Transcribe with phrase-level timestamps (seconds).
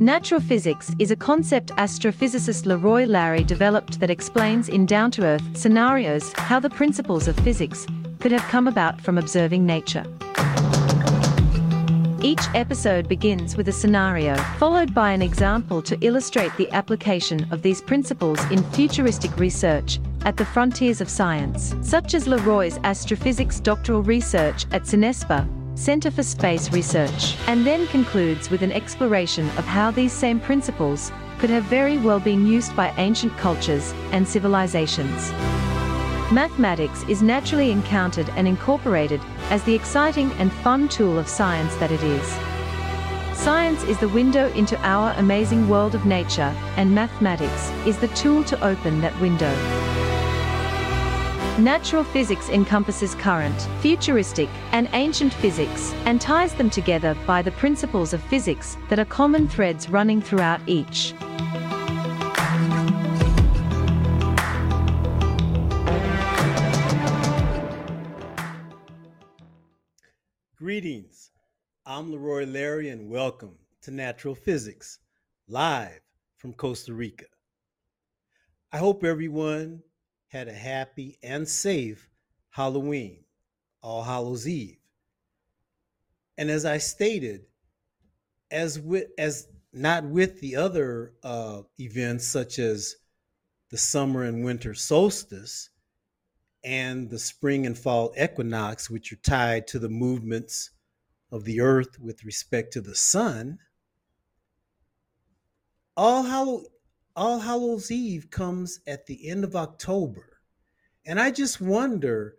[0.00, 5.56] Natural physics is a concept astrophysicist Leroy Larry developed that explains in down to earth
[5.56, 7.84] scenarios how the principles of physics
[8.20, 10.04] could have come about from observing nature.
[12.22, 17.62] Each episode begins with a scenario, followed by an example to illustrate the application of
[17.62, 24.04] these principles in futuristic research at the frontiers of science, such as Leroy's astrophysics doctoral
[24.04, 29.92] research at CINESPA, Center for Space Research, and then concludes with an exploration of how
[29.92, 35.30] these same principles could have very well been used by ancient cultures and civilizations.
[36.32, 41.92] Mathematics is naturally encountered and incorporated as the exciting and fun tool of science that
[41.92, 42.28] it is.
[43.38, 48.42] Science is the window into our amazing world of nature, and mathematics is the tool
[48.42, 50.07] to open that window.
[51.58, 58.12] Natural physics encompasses current, futuristic, and ancient physics, and ties them together by the principles
[58.12, 61.14] of physics that are common threads running throughout each.
[70.54, 71.32] Greetings.
[71.84, 75.00] I'm Leroy Larry, and welcome to Natural Physics,
[75.48, 76.02] live
[76.36, 77.24] from Costa Rica.
[78.70, 79.82] I hope everyone
[80.28, 82.08] had a happy and safe
[82.50, 83.24] Halloween,
[83.82, 84.78] All Hallows Eve.
[86.36, 87.46] And as I stated,
[88.50, 92.96] as with as not with the other uh, events such as
[93.70, 95.70] the summer and winter solstice
[96.64, 100.70] and the spring and fall equinox, which are tied to the movements
[101.30, 103.58] of the earth with respect to the sun,
[105.96, 106.64] All Hallow
[107.18, 110.38] All Hallows Eve comes at the end of October.
[111.04, 112.36] And I just wonder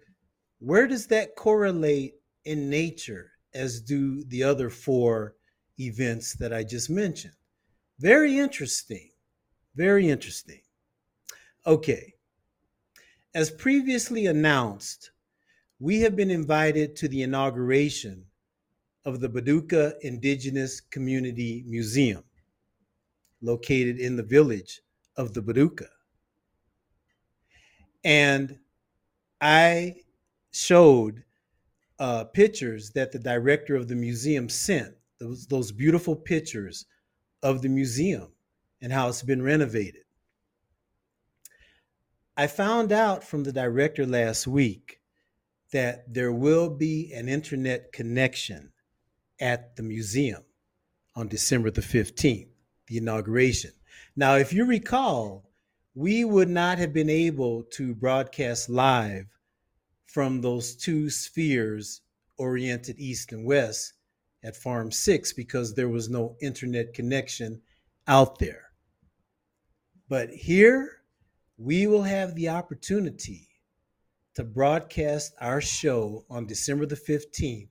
[0.59, 2.13] where does that correlate
[2.45, 5.35] in nature as do the other four
[5.81, 7.33] events that I just mentioned?
[7.99, 9.09] Very interesting.
[9.75, 10.61] Very interesting.
[11.67, 12.13] Okay.
[13.35, 15.11] As previously announced,
[15.81, 18.23] we have been invited to the inauguration
[19.03, 22.23] of the Baduka Indigenous Community Museum,
[23.41, 24.81] located in the village
[25.15, 25.87] of the Baduka.
[28.03, 28.59] And
[29.41, 29.95] I
[30.51, 31.23] showed
[31.99, 36.85] uh, pictures that the director of the museum sent, those, those beautiful pictures
[37.43, 38.31] of the museum
[38.81, 40.03] and how it's been renovated.
[42.37, 45.01] I found out from the director last week
[45.71, 48.71] that there will be an internet connection
[49.39, 50.43] at the museum
[51.15, 52.48] on December the 15th,
[52.89, 53.71] the inauguration.
[54.15, 55.49] Now, if you recall,
[55.95, 59.27] we would not have been able to broadcast live
[60.07, 62.01] from those two spheres
[62.37, 63.93] oriented east and west
[64.43, 67.61] at Farm 6 because there was no internet connection
[68.07, 68.63] out there.
[70.07, 71.03] But here,
[71.57, 73.47] we will have the opportunity
[74.35, 77.69] to broadcast our show on December the 15th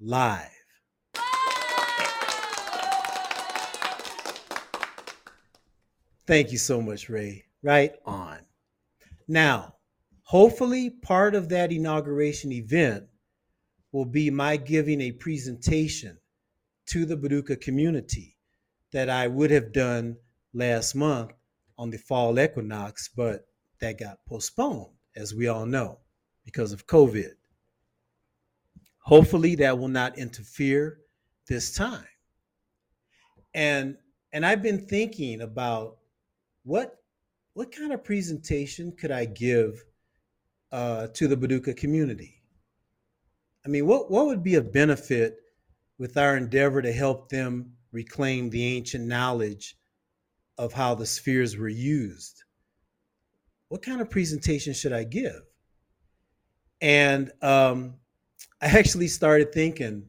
[0.00, 0.61] live.
[6.26, 7.44] Thank you so much, Ray.
[7.62, 8.38] Right on.
[9.26, 9.74] Now,
[10.22, 13.04] hopefully, part of that inauguration event
[13.90, 16.18] will be my giving a presentation
[16.86, 18.36] to the Baduka community
[18.92, 20.16] that I would have done
[20.54, 21.32] last month
[21.78, 23.46] on the fall equinox, but
[23.80, 25.98] that got postponed, as we all know,
[26.44, 27.32] because of COVID.
[28.98, 30.98] Hopefully, that will not interfere
[31.48, 32.06] this time.
[33.54, 33.96] And
[34.32, 35.98] and I've been thinking about
[36.64, 36.96] what
[37.54, 39.84] what kind of presentation could I give
[40.70, 42.42] uh, to the Baduka community?
[43.64, 45.36] I mean, what what would be a benefit
[45.98, 49.76] with our endeavor to help them reclaim the ancient knowledge
[50.58, 52.42] of how the spheres were used?
[53.68, 55.42] What kind of presentation should I give?
[56.80, 57.94] And um,
[58.60, 60.06] I actually started thinking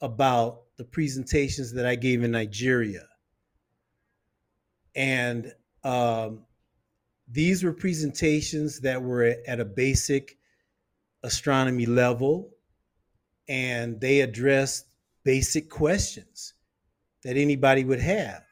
[0.00, 3.06] about the presentations that I gave in Nigeria.
[4.94, 5.52] And
[5.84, 6.44] um,
[7.30, 10.38] these were presentations that were at a basic
[11.22, 12.50] astronomy level,
[13.48, 14.86] and they addressed
[15.24, 16.54] basic questions
[17.24, 18.42] that anybody would have.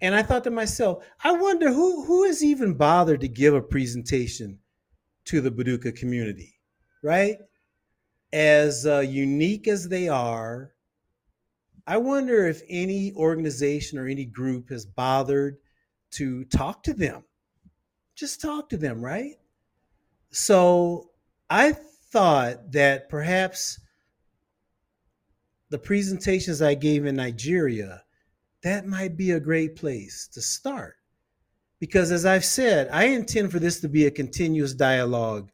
[0.00, 3.62] And I thought to myself, I wonder who who has even bothered to give a
[3.62, 4.58] presentation
[5.26, 6.54] to the Baduka community,
[7.02, 7.36] right?
[8.32, 10.72] As uh, unique as they are,
[11.86, 15.58] I wonder if any organization or any group has bothered
[16.12, 17.24] to talk to them.
[18.14, 19.34] Just talk to them, right?
[20.30, 21.10] So
[21.50, 23.80] I thought that perhaps
[25.70, 28.02] the presentations I gave in Nigeria
[28.62, 30.94] that might be a great place to start.
[31.80, 35.50] Because as I've said, I intend for this to be a continuous dialogue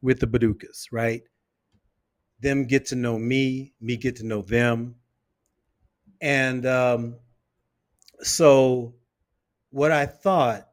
[0.00, 1.22] with the Badukas, right?
[2.40, 4.96] Them get to know me, me get to know them.
[6.20, 7.16] And um,
[8.20, 8.94] so,
[9.74, 10.68] what I thought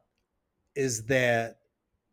[0.76, 1.56] is that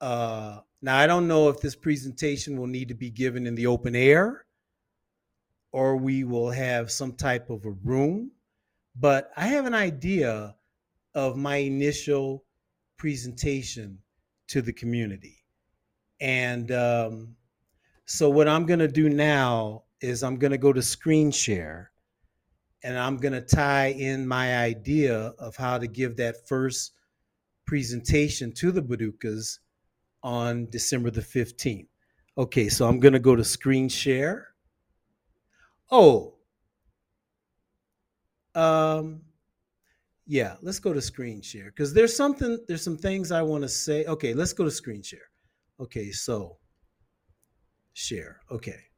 [0.01, 3.67] uh, now I don't know if this presentation will need to be given in the
[3.67, 4.43] open air
[5.71, 8.31] or we will have some type of a room,
[8.95, 10.55] but I have an idea
[11.13, 12.43] of my initial
[12.97, 13.99] presentation
[14.47, 15.45] to the community.
[16.19, 17.35] And um,
[18.05, 21.91] so, what I'm going to do now is I'm going to go to screen share
[22.83, 26.93] and I'm going to tie in my idea of how to give that first
[27.65, 29.59] presentation to the Badukas
[30.23, 31.87] on December the 15th.
[32.37, 34.47] Okay, so I'm going to go to screen share.
[35.91, 36.35] Oh,
[38.55, 39.21] um,
[40.25, 43.69] yeah, let's go to screen share because there's something, there's some things I want to
[43.69, 44.05] say.
[44.05, 45.29] Okay, let's go to screen share.
[45.79, 46.57] Okay, so
[47.93, 48.41] share.
[48.51, 48.88] Okay.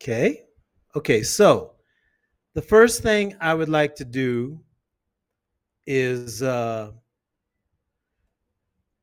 [0.00, 0.44] Okay.
[0.96, 1.72] Okay, so
[2.54, 4.60] the first thing I would like to do
[5.86, 6.92] is uh,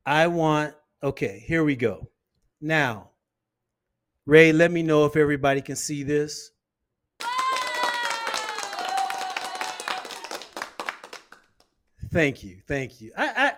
[0.04, 2.10] I want, okay, here we go.
[2.60, 3.10] Now,
[4.26, 6.50] Ray, let me know if everybody can see this.
[12.10, 12.60] Thank you.
[12.66, 13.12] Thank you.
[13.16, 13.52] I, I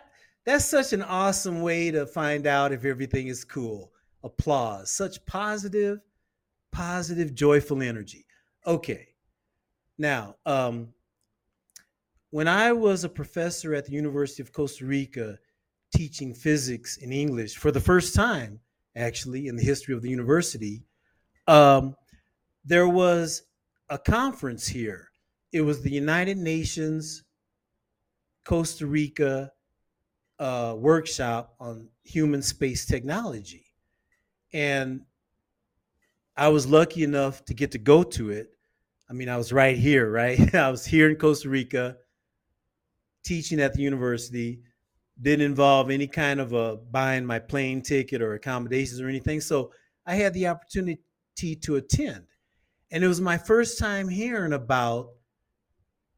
[0.45, 3.93] that's such an awesome way to find out if everything is cool.
[4.25, 4.91] Applause.
[4.91, 6.01] Such positive,
[6.73, 8.27] positive, joyful energy.
[8.67, 9.09] Okay.
[9.99, 10.89] Now, um,
[12.31, 15.39] when I was a professor at the University of Costa Rica
[15.95, 18.61] teaching physics in English for the first time,
[18.97, 20.83] actually, in the history of the university,
[21.47, 21.97] um,
[22.65, 23.43] there was
[23.89, 25.11] a conference here.
[25.53, 27.25] It was the United Nations
[28.45, 29.53] Costa Rica
[30.39, 33.67] uh, workshop on human space technology.
[34.53, 35.03] And
[36.41, 38.49] I was lucky enough to get to go to it.
[39.11, 40.55] I mean, I was right here, right?
[40.55, 41.99] I was here in Costa Rica
[43.23, 44.63] teaching at the university.
[45.21, 49.43] Didn't involve any kind of a buying my plane ticket or accommodations or anything.
[49.43, 49.73] So
[50.07, 51.03] I had the opportunity
[51.61, 52.25] to attend.
[52.91, 55.11] And it was my first time hearing about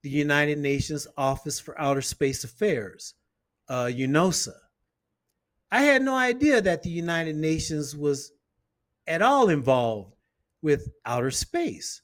[0.02, 3.14] the United Nations Office for Outer Space Affairs,
[3.68, 4.54] uh, UNOOSA.
[5.72, 8.30] I had no idea that the United Nations was
[9.08, 10.11] at all involved
[10.62, 12.02] with outer space.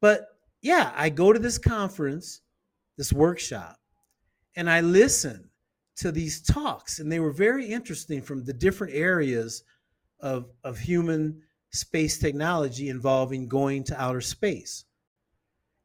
[0.00, 0.28] But
[0.62, 2.40] yeah, I go to this conference,
[2.96, 3.78] this workshop,
[4.56, 5.50] and I listen
[5.96, 9.62] to these talks, and they were very interesting from the different areas
[10.20, 14.84] of, of human space technology involving going to outer space.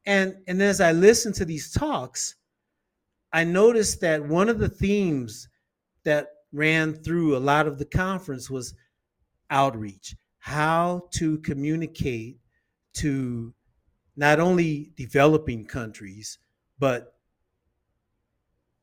[0.06, 2.36] And, and as I listened to these talks,
[3.34, 5.48] I noticed that one of the themes
[6.04, 8.74] that ran through a lot of the conference was
[9.50, 12.40] outreach, how to communicate
[12.94, 13.54] to
[14.18, 16.40] not only developing countries,
[16.80, 17.16] but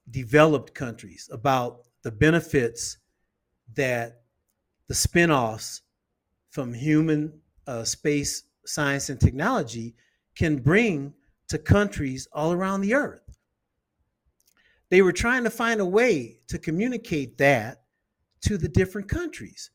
[0.08, 2.98] developed countries about the benefits
[3.74, 4.22] that
[4.86, 5.80] the spinoffs
[6.50, 9.96] from human uh, space science and technology
[10.36, 11.12] can bring
[11.48, 13.36] to countries all around the earth.
[14.90, 17.82] They were trying to find a way to communicate that
[18.42, 19.70] to the different countries.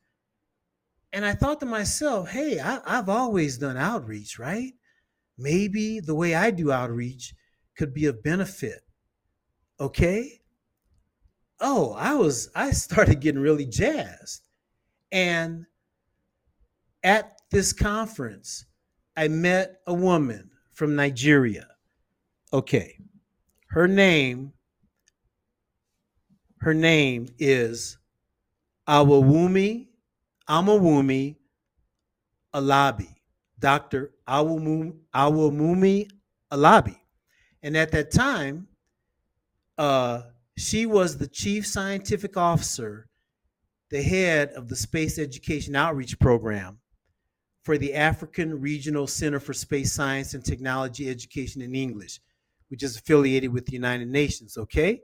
[1.14, 4.74] And I thought to myself, hey, I, have always done outreach, right?
[5.38, 7.34] Maybe the way I do outreach
[7.78, 8.82] could be of benefit.
[9.80, 10.42] Okay.
[11.60, 14.42] Oh, I was, I started getting really jazzed.
[15.12, 15.66] And
[17.04, 18.66] at this conference,
[19.16, 21.68] I met a woman from Nigeria.
[22.52, 22.98] Okay.
[23.68, 24.54] Her name
[26.64, 27.98] her name is
[28.88, 29.88] Awawumi
[30.50, 31.36] Amawumi
[32.54, 33.14] Alabi.
[33.64, 34.12] Dr.
[34.28, 36.08] Awamumi,
[36.52, 36.96] Alabi.
[37.62, 38.68] And at that time,
[39.78, 40.24] uh,
[40.58, 43.08] she was the chief scientific officer,
[43.90, 46.80] the head of the Space Education Outreach Program
[47.64, 52.20] for the African Regional Center for Space Science and Technology Education in English,
[52.68, 55.00] which is affiliated with the United Nations, okay?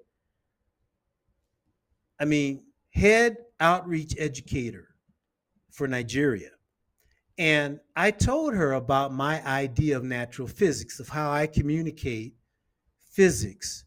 [2.20, 4.89] I mean, head outreach educator
[5.72, 6.50] for Nigeria.
[7.38, 12.36] And I told her about my idea of natural physics, of how I communicate
[13.12, 13.86] physics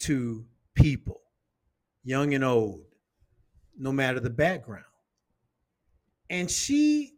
[0.00, 1.20] to people,
[2.02, 2.84] young and old,
[3.78, 4.84] no matter the background.
[6.30, 7.14] And she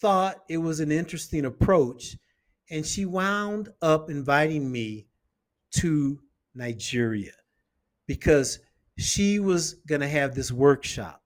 [0.00, 2.16] thought it was an interesting approach,
[2.68, 5.06] and she wound up inviting me
[5.76, 6.20] to
[6.54, 7.32] Nigeria
[8.06, 8.58] because
[8.98, 11.21] she was going to have this workshop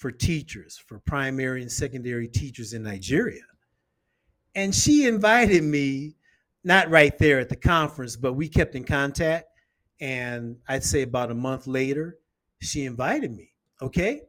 [0.00, 3.42] for teachers, for primary and secondary teachers in Nigeria.
[4.54, 6.16] And she invited me,
[6.64, 9.48] not right there at the conference, but we kept in contact.
[10.00, 12.16] And I'd say about a month later,
[12.62, 13.52] she invited me.
[13.82, 14.22] Okay.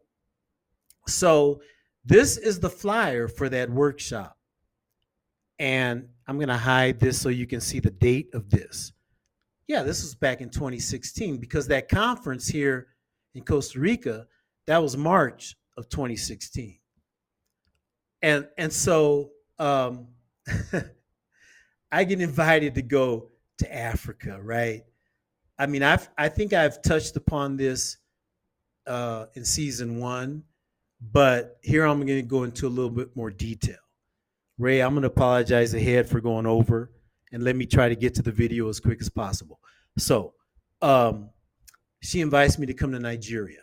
[1.07, 1.61] So
[2.03, 4.37] this is the flyer for that workshop.
[5.57, 8.91] And I'm going to hide this so you can see the date of this.
[9.67, 12.87] Yeah, this was back in 2016 because that conference here
[13.35, 14.27] in Costa Rica,
[14.67, 16.77] that was March of 2016.
[18.21, 20.07] And and so um,
[21.91, 24.83] I get invited to go to Africa, right?
[25.57, 27.97] I mean, I've I think I've touched upon this
[28.85, 30.43] uh, in season one,
[31.11, 33.77] but here I'm going to go into a little bit more detail.
[34.59, 36.91] Ray, I'm going to apologize ahead for going over,
[37.31, 39.59] and let me try to get to the video as quick as possible.
[39.97, 40.35] So,
[40.83, 41.31] um,
[42.03, 43.61] she invites me to come to Nigeria,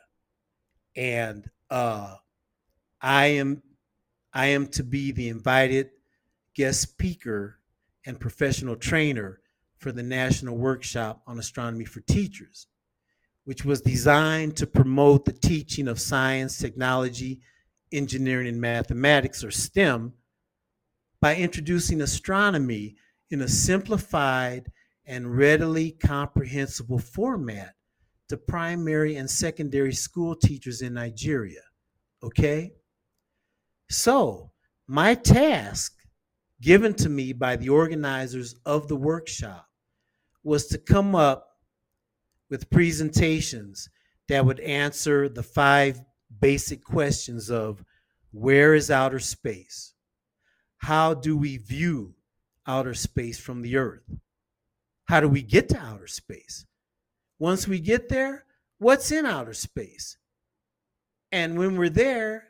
[0.97, 2.17] and uh,
[3.01, 3.63] I am
[4.33, 5.91] I am to be the invited
[6.55, 7.59] guest speaker
[8.05, 9.41] and professional trainer
[9.79, 12.67] for the National Workshop on Astronomy for Teachers,
[13.45, 17.41] which was designed to promote the teaching of science, technology,
[17.93, 20.13] engineering, and mathematics, or STEM,
[21.21, 22.97] by introducing astronomy
[23.31, 24.71] in a simplified
[25.07, 27.75] and readily comprehensible format
[28.29, 31.63] to primary and secondary school teachers in Nigeria.
[32.23, 32.73] Okay?
[33.89, 34.53] So,
[34.87, 35.95] my task
[36.61, 39.67] given to me by the organizers of the workshop
[40.43, 41.49] was to come up
[42.51, 43.89] with presentations
[44.29, 46.01] that would answer the five
[46.41, 47.85] basic questions of
[48.33, 49.95] where is outer space?
[50.79, 52.15] How do we view
[52.67, 54.05] outer space from the earth?
[55.07, 56.67] How do we get to outer space?
[57.39, 58.45] Once we get there,
[58.79, 60.17] what's in outer space?
[61.31, 62.49] And when we're there,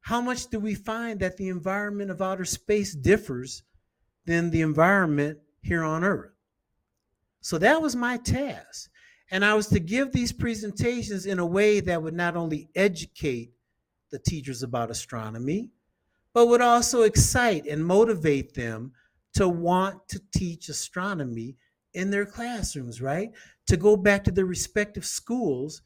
[0.00, 3.62] how much do we find that the environment of outer space differs
[4.26, 6.32] than the environment here on Earth?
[7.40, 8.90] So that was my task.
[9.30, 13.52] And I was to give these presentations in a way that would not only educate
[14.10, 15.70] the teachers about astronomy,
[16.32, 18.92] but would also excite and motivate them
[19.34, 21.56] to want to teach astronomy
[21.92, 23.32] in their classrooms, right?
[23.68, 25.82] To go back to their respective schools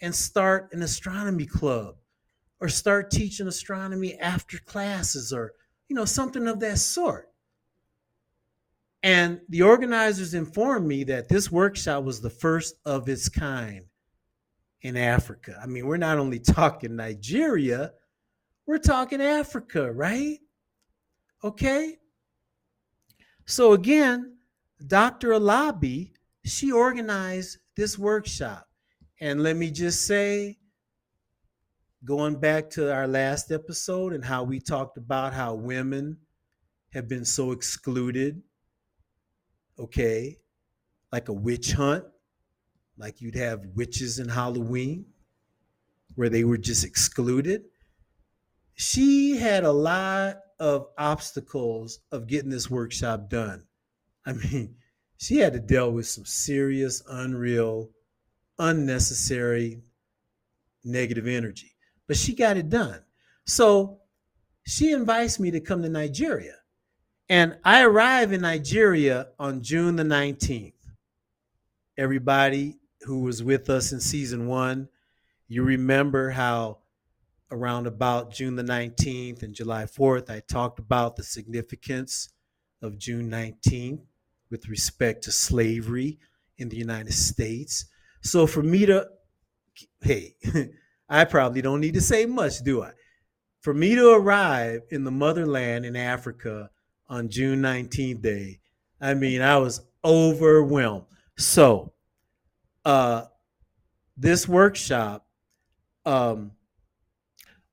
[0.00, 1.96] and start an astronomy club
[2.60, 5.52] or start teaching astronomy after classes or
[5.88, 7.28] you know something of that sort
[9.04, 13.84] and the organizers informed me that this workshop was the first of its kind
[14.80, 15.60] in Africa.
[15.62, 17.92] I mean, we're not only talking Nigeria,
[18.64, 20.38] we're talking Africa, right?
[21.44, 21.98] Okay.
[23.44, 24.38] So again,
[24.86, 25.32] Dr.
[25.32, 26.12] Alabi,
[26.44, 28.68] she organized this workshop.
[29.20, 30.58] And let me just say,
[32.04, 36.18] going back to our last episode and how we talked about how women
[36.92, 38.42] have been so excluded,
[39.78, 40.36] okay,
[41.10, 42.04] like a witch hunt,
[42.98, 45.06] like you'd have witches in Halloween,
[46.14, 47.62] where they were just excluded.
[48.74, 53.64] She had a lot of obstacles of getting this workshop done.
[54.26, 54.76] I mean,
[55.16, 57.90] she had to deal with some serious, unreal,
[58.58, 59.82] unnecessary
[60.84, 61.74] negative energy
[62.06, 63.00] but she got it done.
[63.46, 64.00] So
[64.66, 66.54] she invites me to come to Nigeria.
[67.28, 70.72] And I arrive in Nigeria on June the 19th.
[71.96, 74.88] Everybody who was with us in season one,
[75.48, 76.78] you remember how
[77.50, 82.30] around about June the 19th and July 4th, I talked about the significance
[82.82, 84.00] of June 19th
[84.54, 86.16] with respect to slavery
[86.58, 87.86] in the United States.
[88.22, 89.08] So for me to,
[90.00, 90.36] hey,
[91.08, 92.92] I probably don't need to say much, do I?
[93.62, 96.70] For me to arrive in the motherland in Africa
[97.08, 98.60] on June 19th day,
[99.00, 101.06] I mean, I was overwhelmed.
[101.36, 101.92] So,
[102.84, 103.24] uh,
[104.16, 105.26] this workshop,
[106.06, 106.52] um,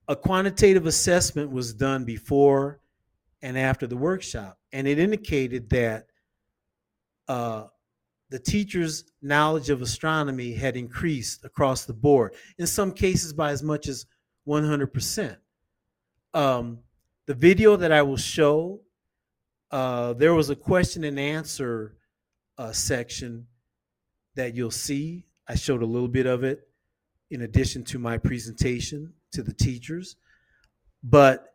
[0.07, 2.79] a quantitative assessment was done before
[3.43, 6.07] and after the workshop, and it indicated that
[7.31, 7.67] uh,
[8.29, 13.63] the teacher's knowledge of astronomy had increased across the board, in some cases by as
[13.63, 14.05] much as
[14.45, 15.37] 100%.
[16.33, 16.79] Um,
[17.27, 18.81] the video that I will show,
[19.71, 21.95] uh, there was a question and answer
[22.57, 23.47] uh, section
[24.35, 25.23] that you'll see.
[25.47, 26.67] I showed a little bit of it
[27.29, 30.17] in addition to my presentation to the teachers.
[31.01, 31.53] But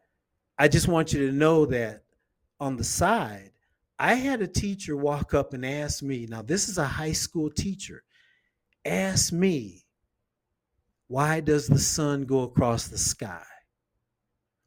[0.59, 2.04] I just want you to know that
[2.61, 3.50] on the side,
[3.99, 7.50] I had a teacher walk up and ask me, now this is a high school
[7.50, 8.03] teacher,
[8.85, 9.85] ask me,
[11.09, 13.45] why does the sun go across the sky?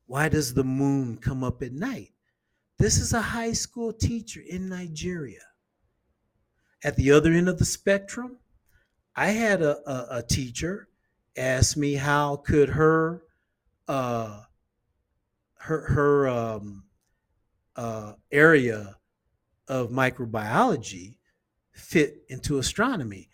[0.08, 2.14] Why does the moon come up at night?
[2.80, 5.42] This is a high school teacher in Nigeria.
[6.84, 8.38] At the other end of the spectrum,
[9.16, 10.88] I had a, a, a teacher
[11.38, 13.24] ask me how could her
[13.88, 14.42] uh,
[15.56, 16.84] her her um,
[17.76, 18.96] uh, area
[19.70, 21.16] of microbiology
[21.72, 23.30] fit into astronomy,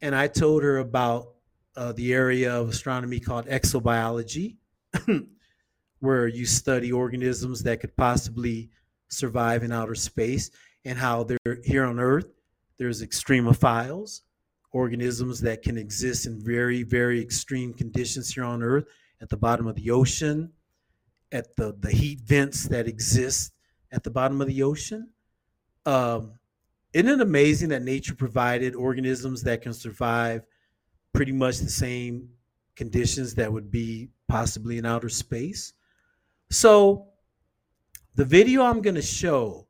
[0.00, 1.34] and I told her about
[1.76, 4.56] uh, the area of astronomy called exobiology,
[6.00, 8.70] where you study organisms that could possibly
[9.08, 10.50] survive in outer space,
[10.84, 12.26] and how they're here on Earth.
[12.78, 14.20] There's extremophiles,
[14.72, 18.84] organisms that can exist in very, very extreme conditions here on Earth,
[19.20, 20.52] at the bottom of the ocean,
[21.32, 23.52] at the, the heat vents that exist
[23.92, 25.10] at the bottom of the ocean.
[25.86, 26.32] Um,
[26.92, 30.42] isn't it amazing that nature provided organisms that can survive
[31.12, 32.28] pretty much the same
[32.76, 35.72] conditions that would be possibly in outer space?
[36.50, 37.06] So,
[38.16, 39.68] the video I'm going to show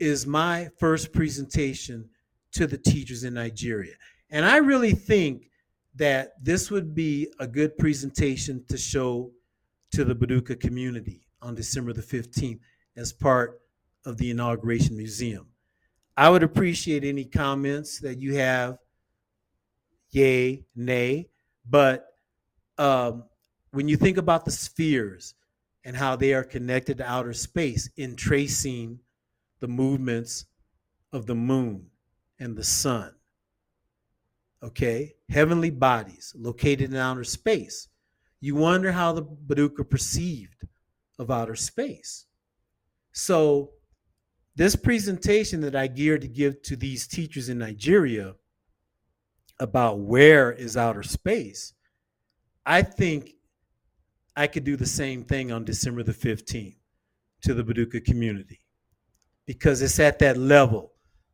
[0.00, 2.08] is my first presentation
[2.52, 3.94] to the teachers in Nigeria.
[4.30, 5.50] And I really think
[5.96, 9.30] that this would be a good presentation to show
[9.92, 12.58] to the Baduka community on December the 15th
[12.96, 13.60] as part
[14.04, 15.46] of the inauguration museum.
[16.16, 18.78] I would appreciate any comments that you have,
[20.10, 21.28] yay, nay,
[21.68, 22.06] but
[22.78, 23.24] um,
[23.72, 25.34] when you think about the spheres
[25.84, 29.00] and how they are connected to outer space in tracing
[29.60, 30.46] the movements
[31.12, 31.86] of the moon
[32.38, 33.12] and the sun,
[34.62, 37.88] okay, heavenly bodies located in outer space,
[38.40, 40.66] you wonder how the Baduka perceived
[41.18, 42.26] of outer space.
[43.12, 43.70] So,
[44.56, 48.34] this presentation that I geared to give to these teachers in Nigeria
[49.58, 51.74] about where is outer space,
[52.64, 53.32] I think
[54.36, 56.76] I could do the same thing on December the 15th
[57.42, 58.60] to the Baduka community
[59.46, 60.92] because it's at that level.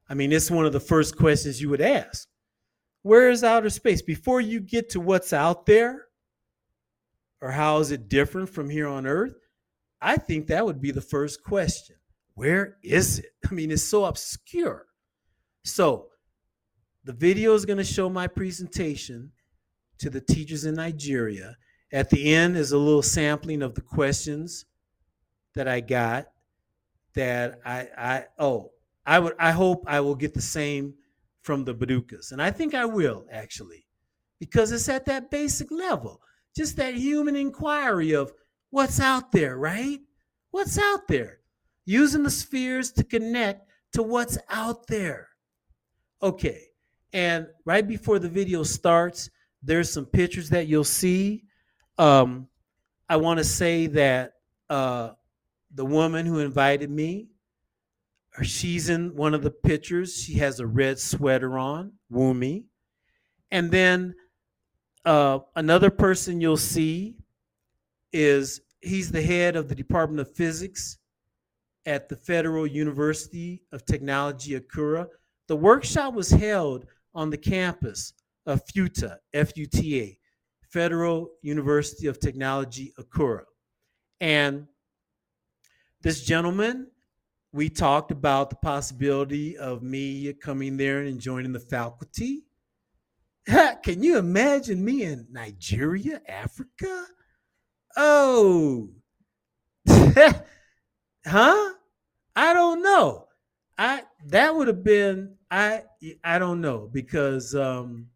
[0.09, 2.27] I mean, it's one of the first questions you would ask.
[3.03, 4.03] Where is outer space?
[4.03, 6.07] Before you get to what's out there
[7.41, 9.35] or how is it different from here on earth,
[10.03, 11.97] I think that would be the first question.
[12.41, 13.33] Where is it?
[13.51, 14.87] I mean, it's so obscure.
[15.63, 16.07] So,
[17.05, 19.33] the video is going to show my presentation
[19.99, 21.59] to the teachers in Nigeria.
[21.93, 24.65] At the end is a little sampling of the questions
[25.55, 26.29] that I got
[27.15, 28.71] that I I oh,
[29.05, 30.95] I would I hope I will get the same
[31.43, 32.33] from the Badukas.
[32.33, 33.87] And I think I will actually,
[34.39, 36.23] because it's at that basic level,
[36.57, 38.33] just that human inquiry of
[38.71, 39.99] what's out there, right?
[40.53, 41.40] What's out there?
[41.91, 45.27] Using the spheres to connect to what's out there.
[46.23, 46.67] Okay.
[47.13, 49.29] And right before the video starts,
[49.61, 51.43] there's some pictures that you'll see.
[51.99, 52.47] Um,
[53.09, 54.35] I want to say that
[54.69, 55.15] uh,
[55.75, 57.31] the woman who invited me,
[58.41, 60.17] she's in one of the pictures.
[60.17, 62.67] She has a red sweater on, Wumi.
[63.51, 64.15] And then
[65.05, 67.17] uh, another person you'll see
[68.13, 70.99] is he's the head of the Department of Physics
[71.87, 75.07] at the Federal University of Technology, Akure.
[75.49, 78.13] The workshop was held on the campus
[78.47, 80.19] of FUTA, F-U-T-A,
[80.69, 83.45] Federal University of Technology, Akure.
[84.21, 84.67] And
[86.03, 86.87] this gentleman
[87.53, 92.45] we talked about the possibility of me coming there and joining the faculty.
[93.83, 97.07] Can you imagine me in Nigeria, Africa?
[97.97, 98.91] Oh,
[101.31, 101.75] huh?
[102.37, 103.27] I don't know.
[103.79, 105.85] I that would have been I
[106.23, 108.09] I don't know because um,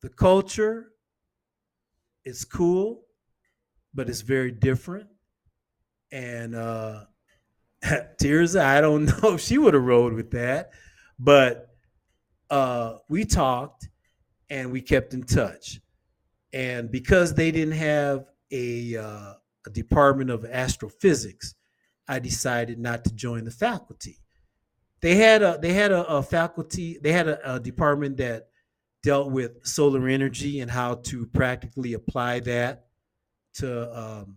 [0.00, 0.92] the culture
[2.24, 3.02] is cool,
[3.94, 5.08] but it's very different,
[6.10, 7.04] and uh,
[7.84, 10.70] Tirza, I don't know if she would have rode with that,
[11.18, 11.68] but
[12.50, 13.88] uh, we talked
[14.50, 15.80] and we kept in touch.
[16.52, 19.32] And because they didn't have a, uh,
[19.66, 21.55] a department of astrophysics,
[22.08, 24.18] I decided not to join the faculty.
[25.00, 28.48] They had a they had a, a faculty they had a, a department that
[29.02, 32.86] dealt with solar energy and how to practically apply that
[33.54, 34.36] to um,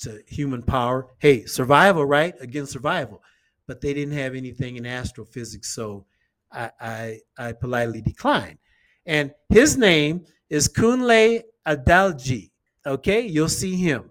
[0.00, 1.08] to human power.
[1.18, 2.34] Hey, survival, right?
[2.40, 3.22] Against survival.
[3.66, 6.06] But they didn't have anything in astrophysics, so
[6.50, 8.58] I, I, I politely declined.
[9.04, 12.50] And his name is Kunle Adalji.
[12.86, 14.10] Okay, you'll see him.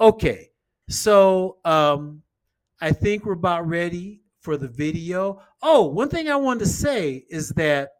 [0.00, 0.49] Okay,
[0.90, 2.22] So um,
[2.80, 5.40] I think we're about ready for the video.
[5.62, 7.90] Oh, one thing I wanted to say is that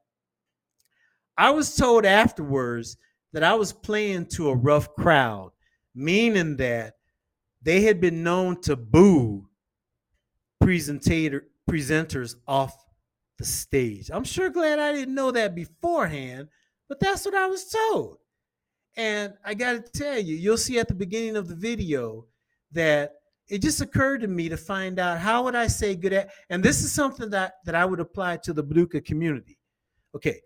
[1.39, 2.97] I was told afterwards
[3.33, 5.53] that I was playing to a rough crowd,
[5.95, 6.95] meaning that
[7.63, 9.47] they had been known to boo
[10.61, 12.75] presentator presenters off
[13.39, 14.11] the stage.
[14.13, 16.49] I'm sure glad I didn't know that beforehand,
[16.89, 18.19] but that's what I was told.
[18.97, 22.27] And I got to tell you, you'll see at the beginning of the video
[22.73, 23.13] that
[23.49, 26.63] it just occurred to me to find out how would I say good at and
[26.63, 29.59] this is something that that I would apply to the Baduka community.
[30.15, 30.41] Okay.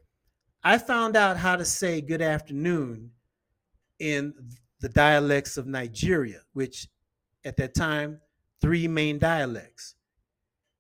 [0.62, 3.10] I found out how to say good afternoon
[3.98, 4.32] in
[4.80, 6.88] the dialects of Nigeria, which
[7.44, 8.20] at that time
[8.60, 9.94] three main dialects.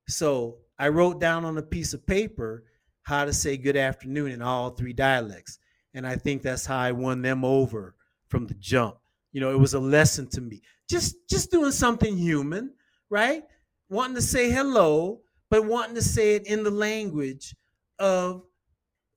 [0.08, 2.64] So I wrote down on a piece of paper
[3.02, 5.58] how to say good afternoon in all three dialects.
[5.92, 7.94] And I think that's how I won them over
[8.28, 8.96] from the jump.
[9.32, 10.62] You know, it was a lesson to me.
[10.88, 12.72] Just just doing something human,
[13.10, 13.42] right?
[13.88, 15.20] Wanting to say hello,
[15.50, 17.54] but wanting to say it in the language
[17.98, 18.42] of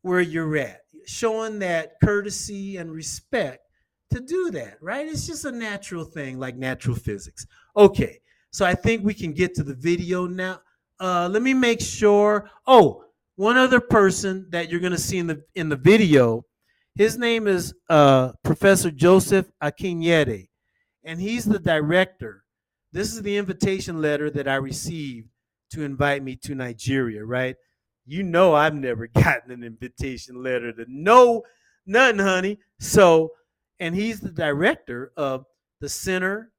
[0.02, 0.82] where you're at.
[1.06, 3.60] Showing that courtesy and respect
[4.12, 5.08] to do that, right?
[5.08, 7.46] It's just a natural thing like natural physics.
[7.76, 8.20] Okay.
[8.52, 10.62] So I think we can get to the video now.
[11.00, 12.50] Uh, let me make sure.
[12.66, 13.04] Oh,
[13.36, 16.44] one other person that you're going to see in the in the video
[16.98, 20.48] his name is uh, Professor Joseph Akinyede,
[21.08, 22.44] and he's the director.
[22.92, 25.30] This is the invitation letter that I received
[25.72, 27.56] to invite me to Nigeria, right?
[28.06, 31.42] You know, I've never gotten an invitation letter to no,
[31.88, 32.60] nothing, honey.
[32.80, 33.32] So,
[33.80, 35.46] and he's the director of
[35.82, 36.52] the Center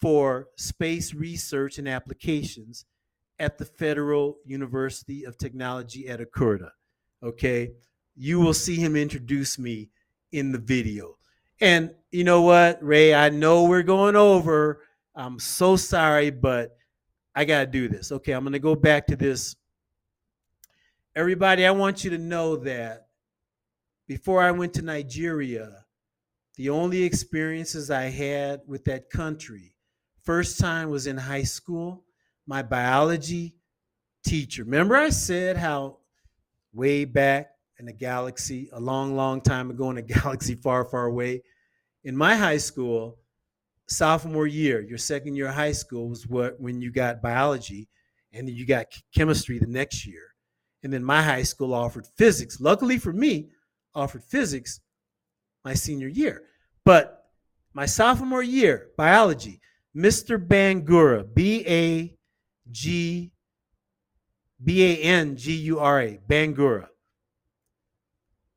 [0.00, 2.84] for Space Research and Applications
[3.38, 6.70] at the Federal University of Technology at Akure.
[7.22, 7.70] Okay
[8.16, 9.90] you will see him introduce me
[10.32, 11.15] in the video.
[11.60, 14.82] And you know what, Ray, I know we're going over.
[15.14, 16.76] I'm so sorry, but
[17.34, 18.12] I got to do this.
[18.12, 19.56] Okay, I'm going to go back to this.
[21.14, 23.08] Everybody, I want you to know that
[24.06, 25.84] before I went to Nigeria,
[26.56, 29.74] the only experiences I had with that country,
[30.22, 32.04] first time was in high school.
[32.46, 33.56] My biology
[34.24, 34.64] teacher.
[34.64, 35.98] Remember, I said how
[36.72, 41.06] way back in a galaxy a long, long time ago in a galaxy far, far
[41.06, 41.42] away.
[42.04, 43.18] In my high school,
[43.88, 47.88] sophomore year, your second year of high school was what when you got biology,
[48.32, 50.22] and then you got chemistry the next year.
[50.82, 52.60] And then my high school offered physics.
[52.60, 53.48] Luckily for me,
[53.94, 54.80] offered physics
[55.64, 56.42] my senior year.
[56.84, 57.24] But
[57.72, 59.60] my sophomore year, biology,
[59.96, 60.38] Mr.
[60.38, 62.14] Bangura, B A
[62.70, 63.32] G
[64.62, 66.88] B A N G U R A, Bangura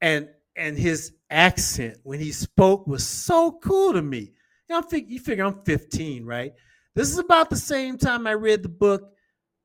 [0.01, 4.33] and and his accent when he spoke was so cool to me.
[4.69, 6.53] You, know, you figure I'm 15, right?
[6.95, 9.13] This is about the same time I read the book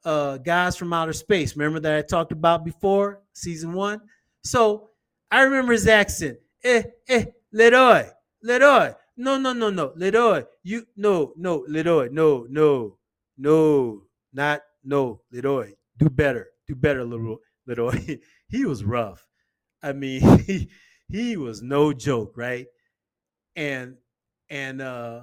[0.05, 1.57] uh, Gods from Outer Space.
[1.57, 4.01] Remember that I talked about before, season one?
[4.43, 4.91] So
[5.31, 6.39] I remember his accent.
[6.63, 8.07] Eh, eh, Leroy,
[8.43, 8.93] Leroy.
[9.17, 10.45] No, no, no, no, Leroy.
[10.63, 12.09] You, no, no, Leroy.
[12.11, 12.99] No, no,
[13.37, 15.73] no, not, no, Leroy.
[15.99, 16.49] Do better.
[16.67, 17.37] Do better, Leroy.
[17.67, 18.21] Leroy.
[18.49, 19.27] he was rough.
[19.85, 20.69] I mean, he,
[21.09, 22.67] he was no joke, right?
[23.55, 23.97] And
[24.49, 25.23] and uh,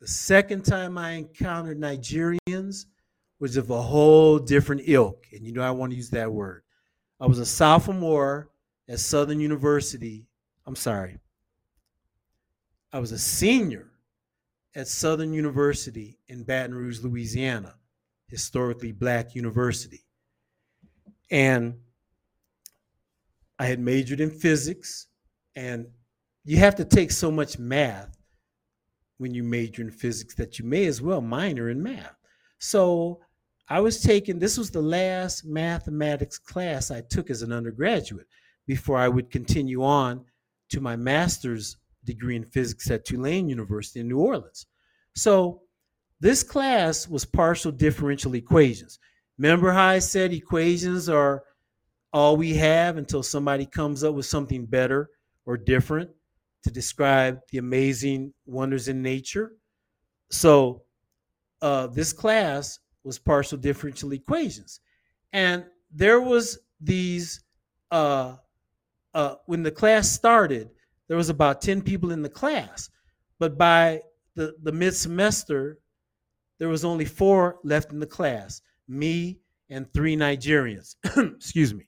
[0.00, 2.86] the second time I encountered Nigerians
[3.38, 6.62] was of a whole different ilk, and you know I want to use that word.
[7.20, 8.50] I was a sophomore
[8.88, 10.26] at Southern University.
[10.66, 11.18] I'm sorry.
[12.92, 13.90] I was a senior
[14.74, 17.74] at Southern University in Baton Rouge, Louisiana,
[18.28, 20.04] historically black university.
[21.30, 21.76] And
[23.62, 25.06] I had majored in physics,
[25.54, 25.86] and
[26.44, 28.18] you have to take so much math
[29.18, 32.16] when you major in physics that you may as well minor in math.
[32.58, 33.20] So
[33.68, 38.26] I was taking, this was the last mathematics class I took as an undergraduate
[38.66, 40.24] before I would continue on
[40.70, 44.66] to my master's degree in physics at Tulane University in New Orleans.
[45.14, 45.62] So
[46.18, 48.98] this class was partial differential equations.
[49.38, 51.44] Remember how I said equations are
[52.12, 55.10] all we have until somebody comes up with something better
[55.46, 56.10] or different
[56.62, 59.52] to describe the amazing wonders in nature.
[60.30, 60.82] So,
[61.60, 64.80] uh, this class was partial differential equations,
[65.32, 67.42] and there was these.
[67.90, 68.36] Uh,
[69.14, 70.70] uh, when the class started,
[71.06, 72.90] there was about ten people in the class,
[73.38, 74.00] but by
[74.34, 75.78] the the mid semester,
[76.58, 80.96] there was only four left in the class: me and three Nigerians.
[81.36, 81.86] Excuse me.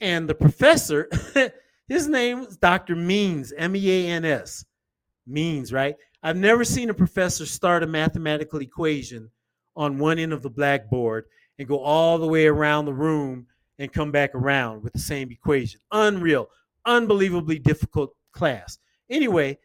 [0.00, 1.08] And the professor,
[1.88, 2.96] his name was Dr.
[2.96, 4.64] Means, M E A N S.
[5.26, 5.96] Means, right?
[6.22, 9.30] I've never seen a professor start a mathematical equation
[9.76, 11.26] on one end of the blackboard
[11.58, 13.46] and go all the way around the room
[13.78, 15.80] and come back around with the same equation.
[15.92, 16.48] Unreal,
[16.84, 18.78] unbelievably difficult class.
[19.10, 19.58] Anyway,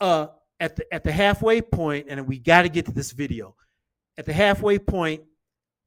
[0.00, 0.28] uh,
[0.60, 3.54] at the at the halfway point, and we got to get to this video.
[4.18, 5.22] At the halfway point,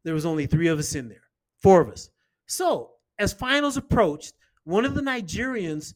[0.03, 1.23] there was only three of us in there,
[1.62, 2.10] four of us.
[2.47, 5.93] So as finals approached, one of the Nigerians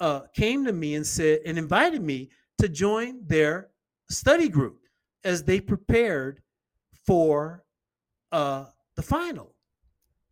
[0.00, 3.68] uh, came to me and said and invited me to join their
[4.10, 4.78] study group
[5.24, 6.40] as they prepared
[7.06, 7.64] for
[8.30, 9.54] uh, the final.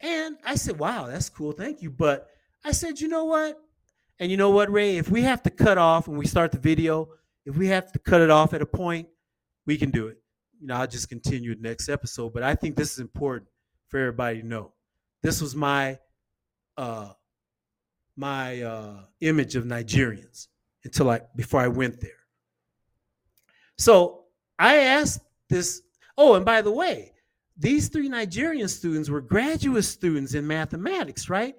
[0.00, 1.52] And I said, wow, that's cool.
[1.52, 1.90] Thank you.
[1.90, 2.28] But
[2.64, 3.58] I said, you know what?
[4.18, 4.96] And you know what, Ray?
[4.96, 7.08] If we have to cut off when we start the video,
[7.46, 9.08] if we have to cut it off at a point,
[9.66, 10.18] we can do it.
[10.60, 12.32] You know, I'll just continue the next episode.
[12.32, 13.48] But I think this is important
[13.88, 14.72] for everybody to know.
[15.22, 15.98] This was my
[16.80, 17.12] uh
[18.16, 20.48] my uh image of Nigerians
[20.84, 22.22] until I before I went there.
[23.76, 24.24] So
[24.58, 25.82] I asked this.
[26.16, 27.12] Oh, and by the way,
[27.56, 31.54] these three Nigerian students were graduate students in mathematics, right?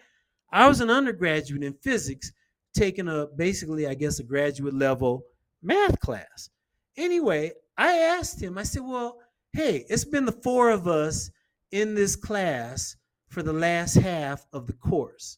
[0.51, 2.31] I was an undergraduate in physics,
[2.73, 5.23] taking a basically, I guess, a graduate level
[5.61, 6.49] math class.
[6.97, 9.19] Anyway, I asked him, I said, Well,
[9.53, 11.29] hey, it's been the four of us
[11.71, 12.95] in this class
[13.31, 15.37] for the last half of the course.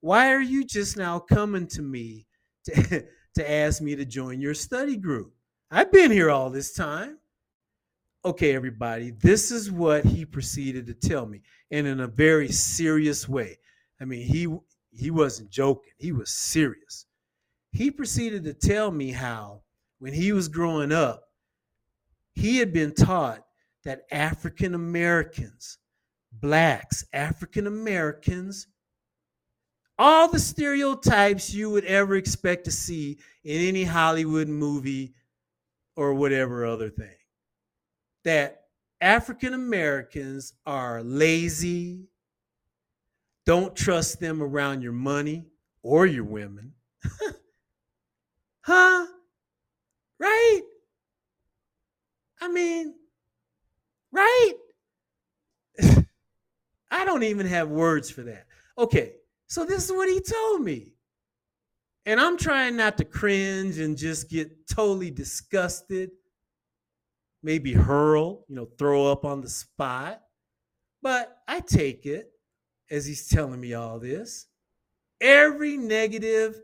[0.00, 2.26] Why are you just now coming to me
[2.64, 5.32] to, to ask me to join your study group?
[5.70, 7.18] I've been here all this time.
[8.24, 11.40] Okay, everybody, this is what he proceeded to tell me,
[11.70, 13.58] and in a very serious way.
[14.00, 14.46] I mean, he
[14.90, 17.06] he wasn't joking; he was serious.
[17.72, 19.62] He proceeded to tell me how,
[20.00, 21.22] when he was growing up,
[22.34, 23.42] he had been taught
[23.84, 25.78] that African Americans,
[26.32, 28.66] blacks, African Americans,
[29.98, 35.14] all the stereotypes you would ever expect to see in any Hollywood movie
[35.96, 37.16] or whatever other thing.
[38.24, 38.62] That
[39.00, 42.06] African Americans are lazy,
[43.44, 45.46] don't trust them around your money
[45.82, 46.72] or your women.
[48.62, 49.06] huh?
[50.18, 50.62] Right?
[52.40, 52.94] I mean,
[54.12, 54.54] right?
[56.90, 58.46] I don't even have words for that.
[58.76, 59.14] Okay,
[59.46, 60.94] so this is what he told me.
[62.06, 66.10] And I'm trying not to cringe and just get totally disgusted,
[67.42, 70.22] maybe hurl, you know, throw up on the spot.
[71.02, 72.32] But I take it
[72.90, 74.46] as he's telling me all this.
[75.20, 76.60] Every negative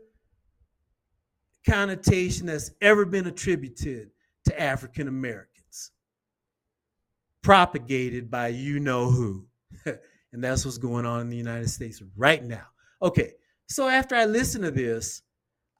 [1.67, 4.09] connotation that's ever been attributed
[4.45, 5.91] to African Americans,
[7.43, 9.46] propagated by you know who.
[10.37, 12.67] And that's what's going on in the United States right now.
[13.01, 13.31] Okay,
[13.65, 15.23] so after I listened to this,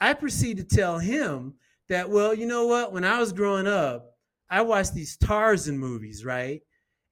[0.02, 1.54] I proceed to tell him
[1.89, 2.91] that, well, you know what?
[2.91, 4.15] When I was growing up,
[4.50, 6.63] I watched these Tarzan movies, right?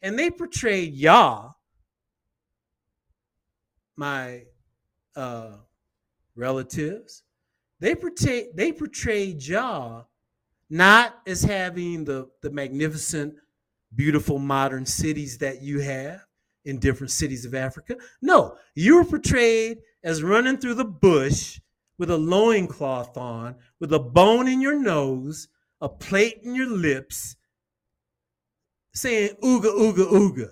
[0.02, 1.52] And they portrayed Yah,
[3.96, 4.46] my
[5.16, 5.58] uh,
[6.36, 7.22] relatives.
[7.80, 10.02] They portray they portrayed Yah
[10.72, 13.36] not as having the the magnificent,
[13.94, 16.25] beautiful modern cities that you have
[16.66, 17.96] in different cities of Africa.
[18.22, 21.60] No, you were portrayed as running through the bush
[21.98, 25.48] with a loincloth on, with a bone in your nose,
[25.80, 27.36] a plate in your lips,
[28.94, 30.50] saying ooga, ooga, ooga.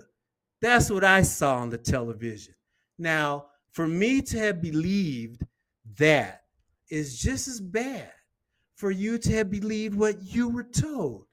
[0.62, 2.54] That's what I saw on the television.
[2.98, 5.42] Now, for me to have believed
[5.98, 6.44] that
[6.90, 8.10] is just as bad
[8.76, 11.26] for you to have believed what you were told.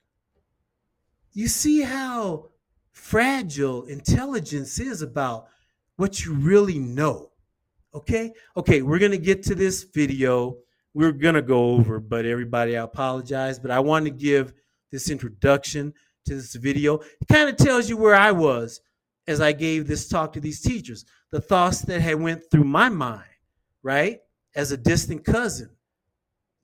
[1.32, 2.50] You see how
[2.92, 5.46] fragile intelligence is about
[5.96, 7.30] what you really know.
[7.94, 8.32] Okay?
[8.56, 10.56] Okay, we're going to get to this video.
[10.94, 14.52] We're going to go over, but everybody, I apologize, but I want to give
[14.90, 15.92] this introduction
[16.26, 16.96] to this video.
[16.96, 18.80] It kind of tells you where I was
[19.26, 22.88] as I gave this talk to these teachers, the thoughts that had went through my
[22.88, 23.24] mind,
[23.82, 24.20] right?
[24.54, 25.70] As a distant cousin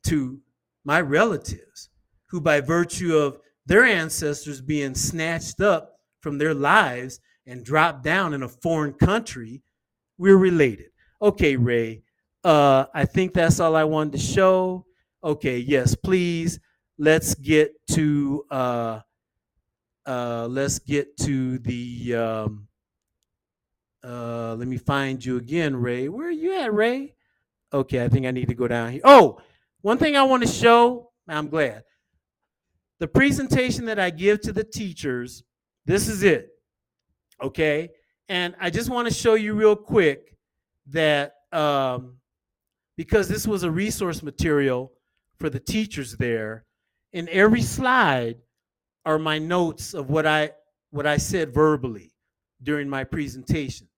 [0.05, 0.41] to
[0.85, 1.89] my relatives
[2.27, 5.98] who by virtue of their ancestors being snatched up
[6.29, 9.63] from their lives and drop down in a foreign country,
[10.19, 10.91] we're related.
[11.23, 12.03] Okay, Ray.
[12.45, 14.85] Uh, I think that's all I wanted to show.
[15.25, 16.61] Okay, yes, please.
[16.99, 19.01] Let's get to uh,
[20.05, 22.15] uh, let's get to the.
[22.15, 22.69] Um,
[24.05, 26.11] uh, let me find you again, Ray.
[26.11, 27.15] Where are you at, Ray?
[27.73, 29.01] Okay, I think I need to go down here.
[29.03, 29.41] Oh,
[29.81, 31.11] one thing I want to show.
[31.27, 31.85] I'm glad.
[32.99, 35.43] The presentation that I give to the teachers.
[35.89, 36.51] This is it.
[37.43, 37.89] Okay,
[38.29, 40.37] and I just want to show you real quick
[40.89, 42.19] that um,
[42.99, 44.93] because this was a resource material
[45.39, 46.67] for the teachers there,
[47.15, 48.37] in every slide
[49.07, 50.51] are my notes of what I
[50.91, 52.13] what I said verbally
[52.63, 53.89] during my presentation.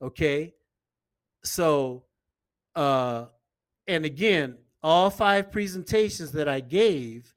[0.00, 0.54] Okay?
[1.42, 2.04] So
[2.76, 3.24] uh
[3.88, 7.34] and again, all five presentations that I gave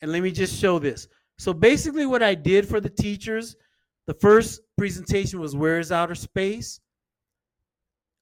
[0.00, 1.08] and let me just show this.
[1.38, 3.56] So basically what I did for the teachers,
[4.06, 6.80] the first presentation was where is outer space?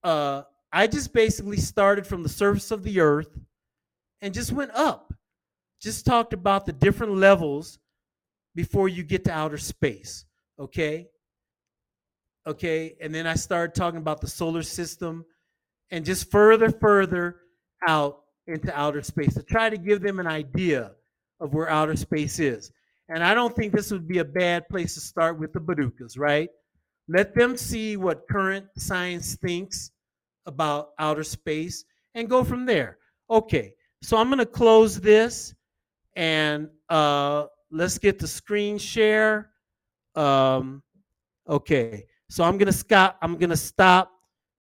[0.02, 3.38] Uh I just basically started from the surface of the earth
[4.22, 5.12] and just went up.
[5.80, 7.78] Just talked about the different levels
[8.54, 10.24] before you get to outer space.
[10.58, 11.08] Okay.
[12.46, 12.96] Okay.
[13.00, 15.24] And then I started talking about the solar system
[15.90, 17.36] and just further, further
[17.86, 20.92] out into outer space to try to give them an idea
[21.40, 22.72] of where outer space is.
[23.12, 26.18] And I don't think this would be a bad place to start with the Borucas,
[26.18, 26.48] right?
[27.08, 29.90] Let them see what current science thinks
[30.46, 32.96] about outer space and go from there.
[33.28, 35.54] Okay, so I'm going to close this
[36.16, 39.50] and uh, let's get the screen share.
[40.14, 40.82] Um,
[41.46, 43.18] okay, so I'm going to stop.
[43.20, 44.10] I'm going to stop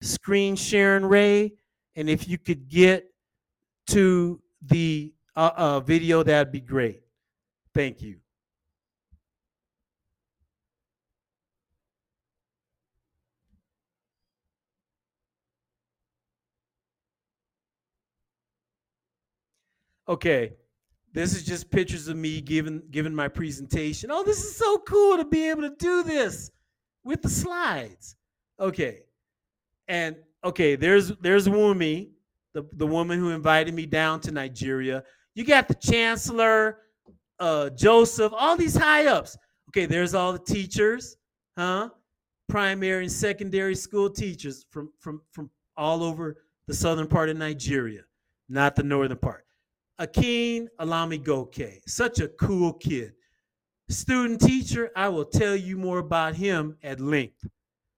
[0.02, 1.54] screen sharing, Ray,
[1.98, 3.10] and if you could get
[3.88, 7.02] to the uh, uh, video, that'd be great.
[7.74, 8.20] Thank you.
[20.10, 20.54] Okay,
[21.14, 24.10] this is just pictures of me giving giving my presentation.
[24.12, 26.52] Oh, this is so cool to be able to do this
[27.04, 28.16] with the slides.
[28.60, 29.00] Okay,
[29.88, 32.10] and okay, there's there's Wumi,
[32.54, 35.04] the the woman who invited me down to Nigeria.
[35.36, 36.80] You got the chancellor,
[37.40, 39.38] uh, Joseph, all these high ups.
[39.70, 41.18] Okay, there's all the teachers,
[41.58, 41.90] huh?
[42.48, 48.04] Primary and secondary school teachers from from from all over the southern part of Nigeria,
[48.50, 49.47] not the northern part.
[50.00, 53.14] Akin Alami Goke, such a cool kid.
[53.90, 57.48] Student teacher, I will tell you more about him at length.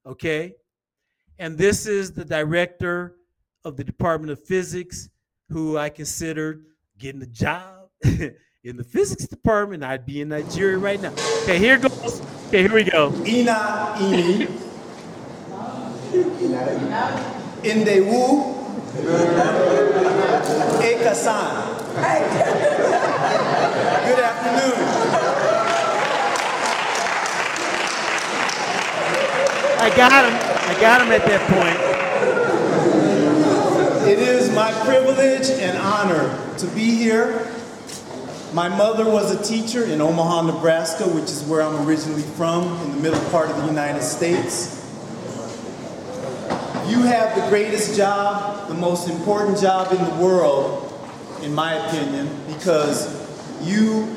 [0.06, 0.56] Okay?
[1.40, 3.16] And this is the director
[3.66, 5.10] of the Department of Physics,
[5.50, 6.66] who I considered
[6.98, 9.84] getting a job in the physics department.
[9.84, 11.14] I'd be in Nigeria right now.
[11.44, 12.22] Okay, here goes.
[12.48, 13.14] Okay, here we go.
[13.26, 14.48] Ina Ini.
[17.64, 18.59] Indewu.
[20.82, 21.78] Ekasan.
[24.06, 24.82] Good afternoon.
[29.80, 30.34] I got him.
[30.34, 31.78] I got him at that point.
[34.08, 37.48] It is my privilege and honor to be here.
[38.54, 42.92] My mother was a teacher in Omaha, Nebraska, which is where I'm originally from, in
[42.96, 44.79] the middle part of the United States.
[46.90, 50.92] You have the greatest job, the most important job in the world,
[51.44, 53.16] in my opinion, because
[53.62, 54.08] you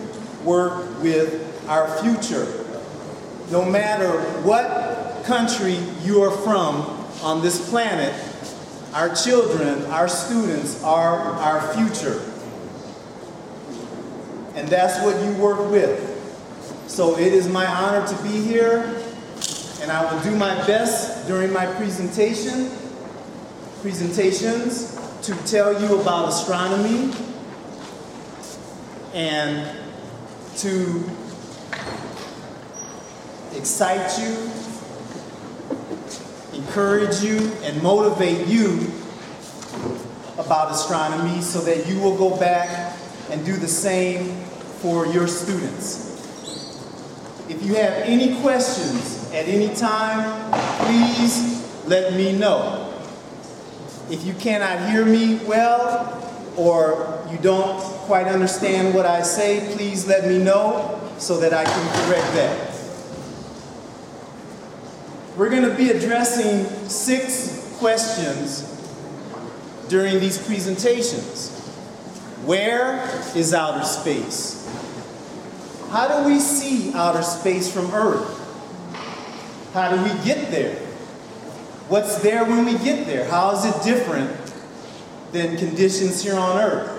[0.43, 2.47] work with our future.
[3.51, 6.77] No matter what country you are from
[7.23, 8.15] on this planet,
[8.95, 12.23] our children, our students are our future.
[14.55, 16.09] And that's what you work with.
[16.87, 19.02] So it is my honor to be here,
[19.83, 22.71] and I will do my best during my presentation,
[23.81, 27.13] presentations to tell you about astronomy
[29.13, 29.77] and
[30.59, 31.05] to
[33.57, 34.51] excite you,
[36.55, 38.89] encourage you, and motivate you
[40.39, 42.97] about astronomy so that you will go back
[43.31, 44.37] and do the same
[44.81, 46.12] for your students.
[47.49, 50.53] If you have any questions at any time,
[50.87, 52.95] please let me know.
[54.11, 56.19] If you cannot hear me well
[56.57, 61.65] or you don't quite understand what I say, please let me know so that I
[61.65, 62.69] can correct that.
[65.37, 68.69] We're going to be addressing six questions
[69.89, 71.51] during these presentations.
[72.45, 73.03] Where
[73.35, 74.62] is outer space?
[75.93, 78.39] How do we see outer space from Earth?
[79.75, 80.75] How do we get there?
[81.91, 83.29] What's there when we get there?
[83.29, 84.35] How is it different
[85.33, 86.99] than conditions here on Earth?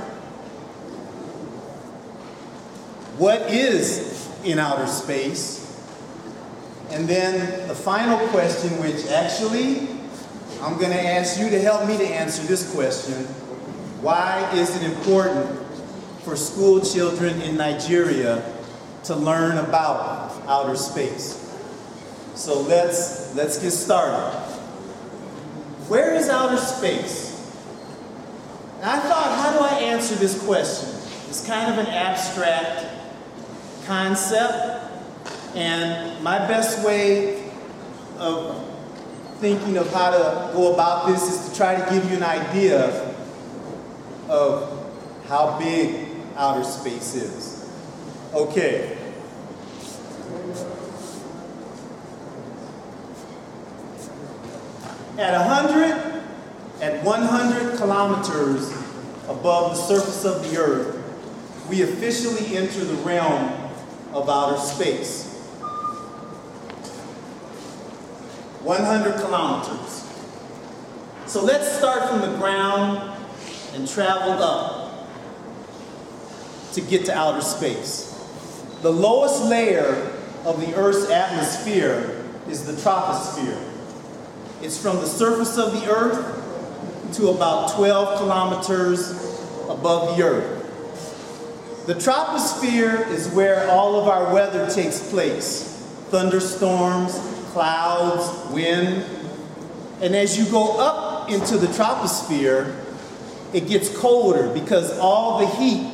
[3.18, 5.60] What is in outer space?
[6.92, 9.88] And then the final question, which actually
[10.62, 13.24] I'm going to ask you to help me to answer this question.
[14.04, 15.66] Why is it important
[16.22, 18.53] for school children in Nigeria
[19.04, 21.40] to learn about outer space?
[22.36, 24.38] So let's, let's get started.
[25.88, 27.32] Where is outer space?
[28.78, 30.90] And I thought, how do I answer this question?
[31.30, 32.86] It's kind of an abstract
[33.86, 34.92] concept,
[35.56, 37.52] and my best way
[38.18, 38.70] of
[39.40, 43.14] thinking of how to go about this is to try to give you an idea
[44.30, 44.90] of
[45.28, 47.53] how big outer space is.
[48.34, 48.98] Okay.
[55.20, 56.24] At 100,
[56.82, 58.72] at 100 kilometers
[59.28, 61.00] above the surface of the Earth,
[61.70, 63.54] we officially enter the realm
[64.14, 65.30] of outer space.
[68.64, 70.10] 100 kilometers.
[71.28, 73.16] So let's start from the ground
[73.76, 75.08] and travel up
[76.74, 78.13] to get to outer space.
[78.84, 80.12] The lowest layer
[80.44, 83.58] of the Earth's atmosphere is the troposphere.
[84.62, 89.12] It's from the surface of the Earth to about 12 kilometers
[89.70, 91.86] above the Earth.
[91.88, 95.70] The troposphere is where all of our weather takes place
[96.10, 97.14] thunderstorms,
[97.54, 99.06] clouds, wind.
[100.02, 102.78] And as you go up into the troposphere,
[103.54, 105.90] it gets colder because all the heat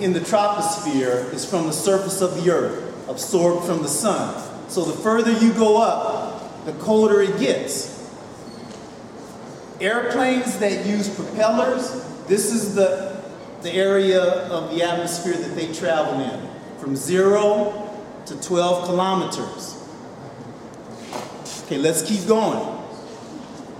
[0.00, 4.42] in the troposphere is from the surface of the earth, absorbed from the sun.
[4.68, 7.98] So the further you go up, the colder it gets.
[9.80, 13.22] Airplanes that use propellers, this is the,
[13.62, 17.90] the area of the atmosphere that they travel in, from zero
[18.26, 19.76] to 12 kilometers.
[21.64, 22.78] Okay, let's keep going.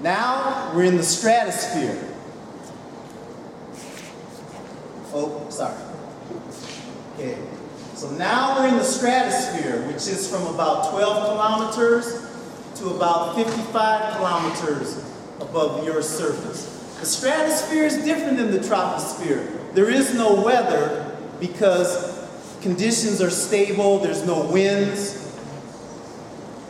[0.03, 2.10] Now we're in the stratosphere.
[5.13, 5.75] Oh, sorry.
[7.15, 7.37] Okay,
[7.95, 12.27] so now we're in the stratosphere, which is from about 12 kilometers
[12.77, 15.05] to about 55 kilometers
[15.41, 16.77] above the Earth's surface.
[17.01, 19.75] The stratosphere is different than the troposphere.
[19.75, 22.29] There is no weather because
[22.61, 25.17] conditions are stable, there's no winds,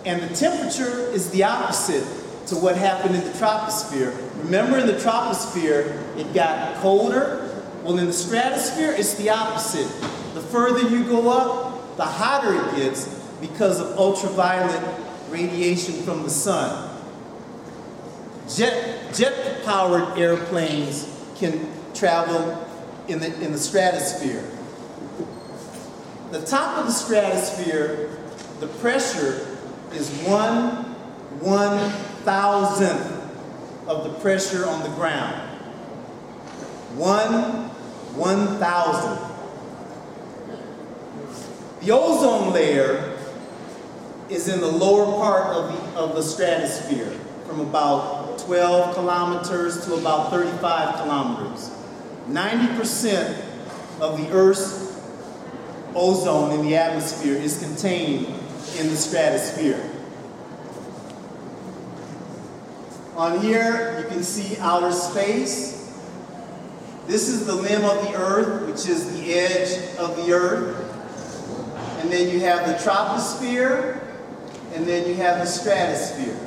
[0.05, 2.05] and the temperature is the opposite
[2.47, 4.17] to what happened in the troposphere.
[4.45, 7.47] Remember, in the troposphere, it got colder.
[7.83, 9.89] Well, in the stratosphere, it's the opposite.
[10.35, 13.07] The further you go up, the hotter it gets
[13.41, 14.83] because of ultraviolet
[15.31, 16.99] radiation from the sun.
[18.55, 22.67] Jet, jet powered airplanes can travel
[23.09, 24.45] in the, in the stratosphere.
[26.31, 28.19] The top of the stratosphere,
[28.61, 29.59] the pressure
[29.93, 30.85] is one
[31.41, 31.79] one
[32.25, 33.07] thousandth
[33.89, 35.49] of the pressure on the ground.
[36.97, 37.70] One
[38.17, 39.21] one thousandth.
[41.81, 43.17] The ozone layer
[44.29, 47.11] is in the lower part of the, of the stratosphere,
[47.47, 51.71] from about 12 kilometers to about 35 kilometers.
[52.29, 53.45] 90%
[54.01, 55.01] of the Earth's
[55.95, 58.27] ozone in the atmosphere is contained
[58.79, 59.91] in the stratosphere.
[63.17, 65.80] On here, you can see outer space.
[67.11, 70.77] This is the limb of the earth, which is the edge of the earth.
[72.01, 74.01] And then you have the troposphere,
[74.75, 76.39] and then you have the stratosphere.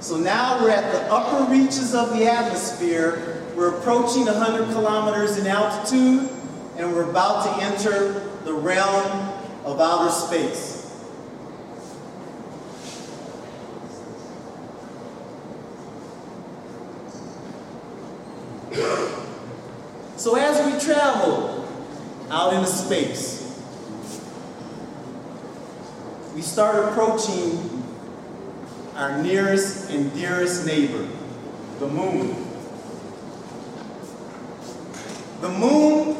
[0.00, 3.42] So now we're at the upper reaches of the atmosphere.
[3.54, 6.30] We're approaching 100 kilometers in altitude,
[6.78, 9.30] and we're about to enter the realm
[9.66, 10.73] of outer space.
[20.24, 21.68] So as we travel
[22.30, 23.60] out into space,
[26.34, 27.84] we start approaching
[28.94, 31.06] our nearest and dearest neighbor,
[31.78, 32.34] the moon.
[35.42, 36.16] The moon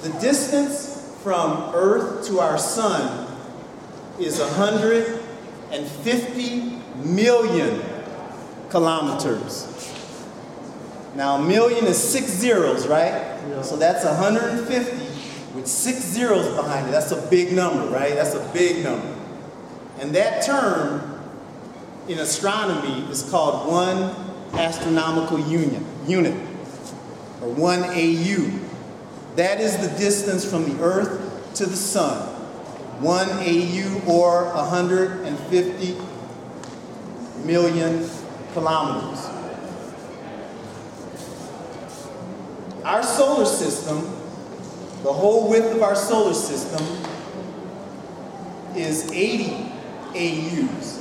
[0.02, 3.28] The distance from Earth to our sun
[4.18, 6.60] is 150
[7.04, 7.80] million
[8.68, 9.68] kilometers.
[11.14, 13.38] Now, a million is six zeros, right?
[13.62, 15.12] So that's 150
[15.54, 16.92] with six zeros behind it.
[16.92, 18.14] That's a big number, right?
[18.14, 19.14] That's a big number.
[20.00, 21.20] And that term
[22.08, 24.14] in astronomy is called one
[24.54, 26.34] astronomical union, unit,
[27.40, 28.50] or one AU.
[29.36, 32.28] That is the distance from the Earth to the Sun.
[33.00, 35.96] One AU or 150
[37.44, 38.08] million
[38.52, 39.31] kilometers.
[42.84, 44.00] Our solar system,
[45.04, 46.84] the whole width of our solar system,
[48.76, 49.72] is 80
[50.16, 50.98] AUs.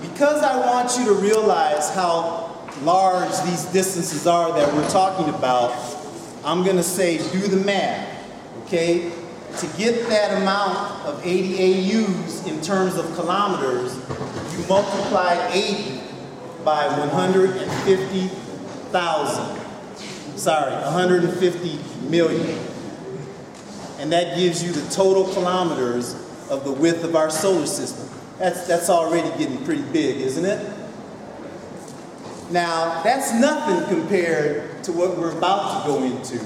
[0.00, 5.72] Because I want you to realize how large these distances are that we're talking about,
[6.42, 8.26] I'm going to say do the math,
[8.64, 9.12] okay?
[9.58, 13.94] To get that amount of 80 AUs in terms of kilometers,
[14.56, 16.00] you multiply 80
[16.64, 16.86] by
[18.94, 20.38] 150,000.
[20.38, 22.58] Sorry, 150 million.
[23.98, 26.14] And that gives you the total kilometers
[26.50, 28.08] of the width of our solar system.
[28.38, 30.74] That's, that's already getting pretty big, isn't it?
[32.50, 36.44] Now, that's nothing compared to what we're about to go into.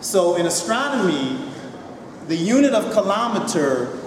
[0.00, 1.38] So, in astronomy,
[2.28, 3.98] the unit of kilometer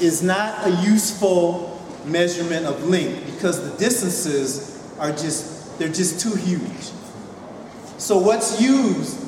[0.00, 6.34] is not a useful measurement of length because the distances are just, they're just too
[6.34, 6.90] huge.
[7.98, 9.18] So, what's used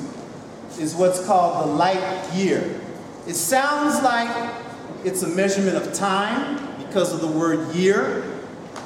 [0.79, 2.79] is what's called the light year.
[3.27, 4.53] It sounds like
[5.03, 8.23] it's a measurement of time, because of the word year,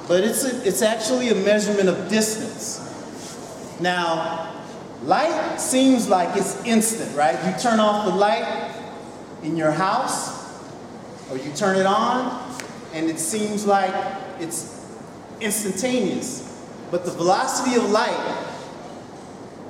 [0.10, 2.82] but it's, a, it's actually a measurement of distance.
[3.80, 4.62] Now,
[5.04, 7.34] light seems like it's instant, right?
[7.46, 8.76] You turn off the light
[9.42, 10.44] in your house,
[11.32, 12.54] or you turn it on,
[12.94, 13.94] and it seems like
[14.40, 14.86] it's
[15.40, 16.53] instantaneous.
[16.94, 18.38] But the velocity of light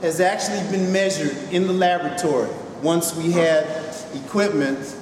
[0.01, 2.49] has actually been measured in the laboratory
[2.81, 3.65] once we had
[4.13, 4.93] equipment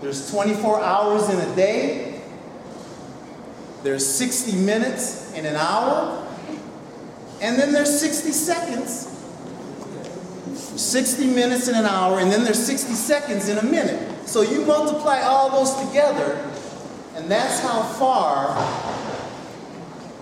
[0.01, 2.21] there's 24 hours in a day,
[3.84, 6.27] there's 60 minutes in an hour,
[7.39, 9.07] and then there's 60 seconds.
[10.75, 14.27] 60 minutes in an hour, and then there's 60 seconds in a minute.
[14.27, 16.45] So you multiply all those together,
[17.15, 18.49] and that's how far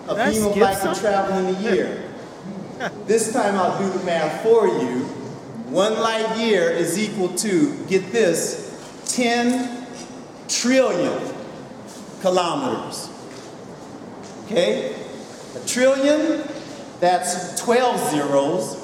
[0.06, 2.11] a I beam of light can travel in a year.
[3.06, 5.04] This time I'll do the math for you.
[5.68, 8.68] One light year is equal to, get this,
[9.06, 9.86] 10
[10.48, 11.34] trillion
[12.20, 13.08] kilometers.
[14.44, 14.94] Okay?
[15.54, 16.42] A trillion,
[17.00, 18.78] that's 12 zeros.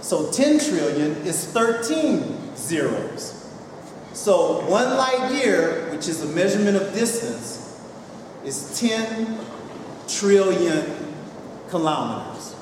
[0.00, 3.36] So 10 trillion is 13 zeros.
[4.12, 7.80] So one light year, which is a measurement of distance,
[8.44, 9.38] is 10
[10.08, 11.14] trillion
[11.68, 12.55] kilometers.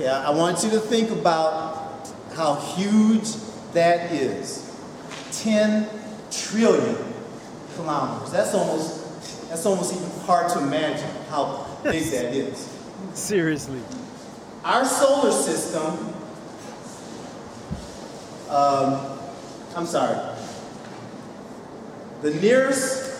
[0.00, 3.28] I I want you to think about how huge
[3.72, 4.64] that is.
[5.32, 5.88] 10
[6.30, 6.96] trillion
[7.74, 8.32] kilometers.
[8.32, 12.68] That's almost, that's almost even hard to imagine how big that is.
[13.14, 13.80] Seriously.
[14.64, 16.14] Our solar system
[18.48, 19.18] Um,
[19.76, 20.18] I'm sorry.
[22.22, 23.12] The nearest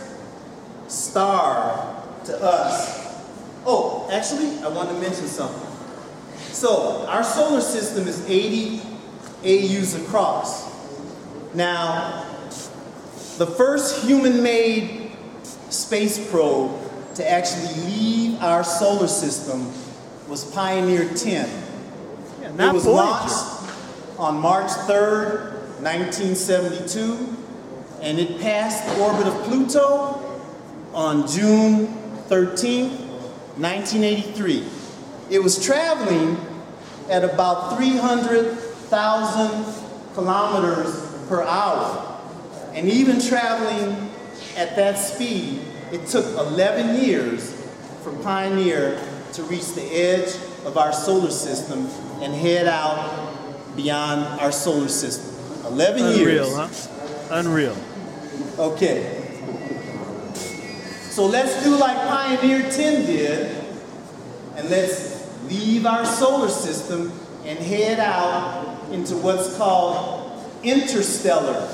[0.89, 3.23] star to us.
[3.67, 5.68] Oh, actually, I want to mention something.
[6.53, 8.81] So, our solar system is 80
[9.45, 10.67] AUs across.
[11.55, 12.25] Now,
[13.39, 15.13] the first human made
[15.71, 16.73] space probe
[17.15, 19.73] to actually leave our solar system
[20.29, 21.49] was Pioneer 10.
[22.41, 22.91] Yeah, It was Voyager.
[22.91, 27.37] launched on March 3rd, 1972,
[28.03, 30.21] and it passed the orbit of Pluto
[30.93, 31.87] on June
[32.29, 32.99] 13th,
[33.59, 34.65] 1983.
[35.31, 36.39] It was traveling
[37.11, 39.65] at about 300,000
[40.15, 42.05] kilometers per hour.
[42.73, 44.11] And even traveling
[44.57, 45.63] at that speed,
[45.93, 47.55] it took 11 years
[48.03, 49.01] for Pioneer
[49.35, 51.89] to reach the edge of our solar system
[52.23, 53.37] and head out
[53.77, 55.35] beyond our solar system.
[55.67, 56.49] 11 years.
[56.49, 56.69] Unreal, huh?
[57.31, 57.77] Unreal.
[58.59, 59.15] Okay.
[61.11, 63.65] So let's do like Pioneer 10 did,
[64.57, 65.08] and let's
[65.49, 67.13] leave our solar system
[67.45, 71.69] and head out into what's called interstellar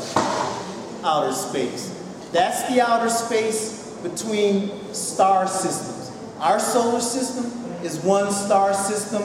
[1.02, 1.90] outer space.
[2.32, 6.10] That's the outer space between star systems.
[6.38, 7.46] Our solar system
[7.84, 9.22] is one star system.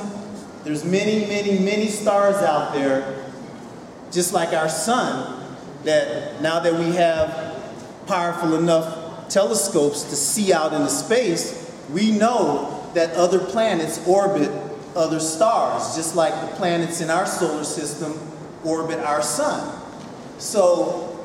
[0.63, 3.25] There's many, many, many stars out there
[4.11, 5.45] just like our sun,
[5.83, 7.61] that now that we have
[8.07, 14.49] powerful enough telescopes to see out into space, we know that other planets orbit
[14.95, 18.13] other stars, just like the planets in our solar system
[18.63, 19.81] orbit our sun.
[20.37, 21.19] So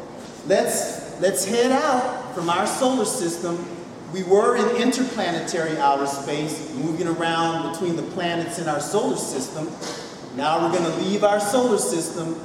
[0.47, 3.65] let's let's head out from our solar system.
[4.13, 9.69] We were in interplanetary outer space, moving around between the planets in our solar system.
[10.37, 12.41] Now we're going to leave our solar system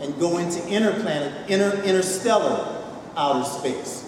[0.00, 2.84] and go into interplanet, inter, interstellar
[3.16, 4.05] outer space.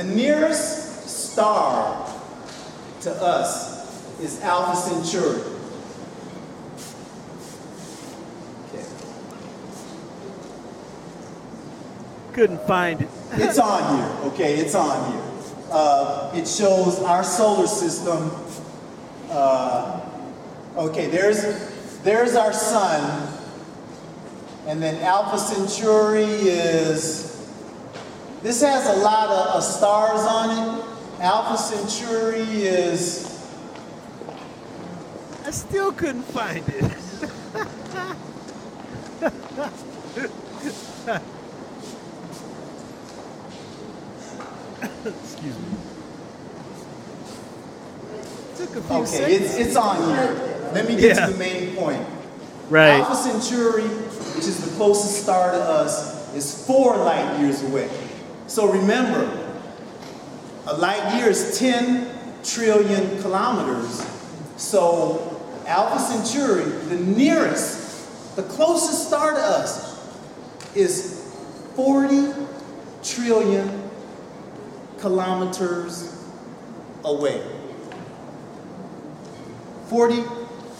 [0.00, 2.10] The nearest star
[3.02, 5.42] to us is Alpha Centauri.
[8.64, 8.86] Okay.
[12.32, 13.08] Couldn't find it.
[13.32, 14.56] It's on here, okay?
[14.56, 15.22] It's on here.
[15.70, 18.30] Uh, it shows our solar system.
[19.28, 20.00] Uh,
[20.78, 21.44] okay, there's
[22.04, 23.34] there's our sun,
[24.66, 27.29] and then Alpha Centauri is.
[28.42, 30.84] This has a lot of, of stars on it.
[31.20, 33.26] Alpha Centauri is.
[35.46, 36.84] I still couldn't find it.
[45.04, 45.76] Excuse me.
[48.56, 49.40] Took a few Okay, seconds.
[49.40, 50.70] it's it's on here.
[50.74, 51.26] Let me get Yeah.
[51.26, 52.06] to the main point.
[52.68, 53.00] right.
[53.00, 53.82] Alpha Centauri,
[54.36, 57.88] which is the closest star to us, is four light years away.
[58.50, 59.30] So remember,
[60.66, 64.04] a light year is 10 trillion kilometers.
[64.56, 70.04] So Alpha Centauri, the nearest, the closest star to us,
[70.74, 71.32] is
[71.76, 72.32] 40
[73.04, 73.88] trillion
[74.98, 76.20] kilometers
[77.04, 77.40] away.
[79.90, 80.24] 40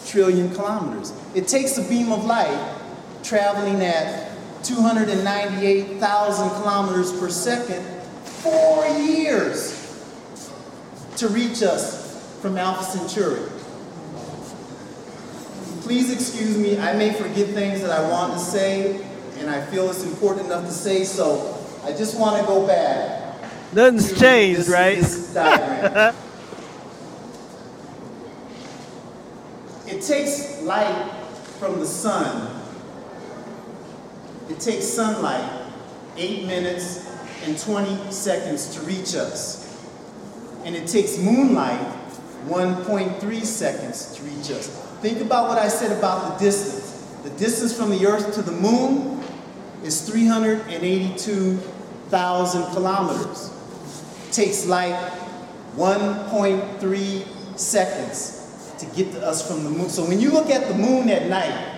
[0.07, 1.13] trillion kilometers.
[1.33, 2.75] It takes a beam of light
[3.23, 4.30] traveling at
[4.63, 7.83] 298,000 kilometers per second
[8.41, 9.77] four years
[11.17, 13.41] to reach us from Alpha Centauri.
[15.81, 19.03] Please excuse me, I may forget things that I want to say,
[19.39, 23.19] and I feel it's important enough to say, so I just want to go back.
[23.73, 24.97] Nothing's changed, this- right?
[24.97, 26.15] This.
[29.87, 31.11] It takes light
[31.59, 32.60] from the sun.
[34.51, 35.49] It takes sunlight
[36.17, 37.09] 8 minutes
[37.45, 39.65] and 20 seconds to reach us.
[40.65, 41.79] And it takes moonlight
[42.47, 44.67] 1.3 seconds to reach us.
[44.99, 46.91] Think about what I said about the distance.
[47.23, 49.23] The distance from the Earth to the moon
[49.85, 53.51] is 382,000 kilometers.
[54.27, 54.99] It takes light
[55.77, 59.87] 1.3 seconds to get to us from the moon.
[59.87, 61.77] So when you look at the moon at night,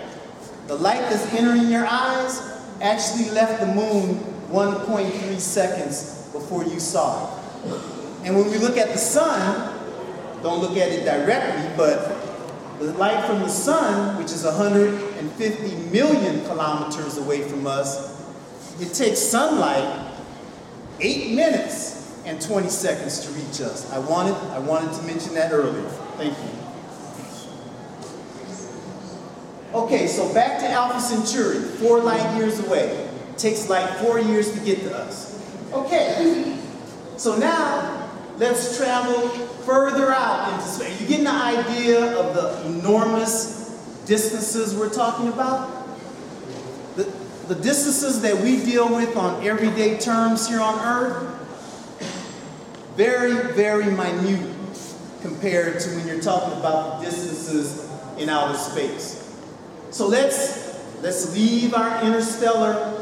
[0.66, 4.16] the light that's entering your eyes actually left the moon
[4.50, 7.44] 1.3 seconds before you saw it.
[8.24, 9.80] And when we look at the sun,
[10.42, 12.24] don't look at it directly, but
[12.80, 18.12] the light from the sun, which is 150 million kilometers away from us,
[18.82, 20.12] it takes sunlight
[21.00, 23.92] eight minutes and 20 seconds to reach us.
[23.92, 25.88] I wanted, I wanted to mention that earlier.
[26.18, 26.63] Thank you.
[29.74, 33.10] Okay, so back to Alpha Centauri, four light years away.
[33.38, 35.42] Takes like four years to get to us.
[35.74, 36.60] Okay,
[37.18, 38.08] so now
[38.38, 39.30] let's travel
[39.66, 41.02] further out into space.
[41.02, 45.88] You getting the idea of the enormous distances we're talking about?
[46.96, 47.12] The,
[47.48, 51.40] the distances that we deal with on everyday terms here on Earth,
[52.96, 54.56] very, very minute
[55.24, 59.23] compared to when you're talking about the distances in outer space.
[59.94, 60.74] So let's
[61.04, 63.00] let's leave our interstellar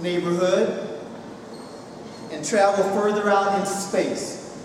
[0.00, 0.98] neighborhood
[2.32, 4.60] and travel further out into space.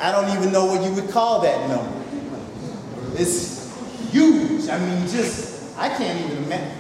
[0.01, 1.93] I don't even know what you would call that number.
[3.15, 3.75] It's
[4.11, 4.69] huge.
[4.69, 6.77] I mean, just, I can't even imagine.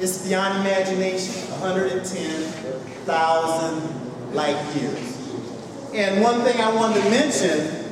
[0.00, 5.16] It's beyond imagination 110,000 light years.
[5.94, 7.84] And one thing I wanted to mention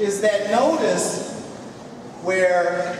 [0.00, 1.30] is that notice
[2.22, 2.98] where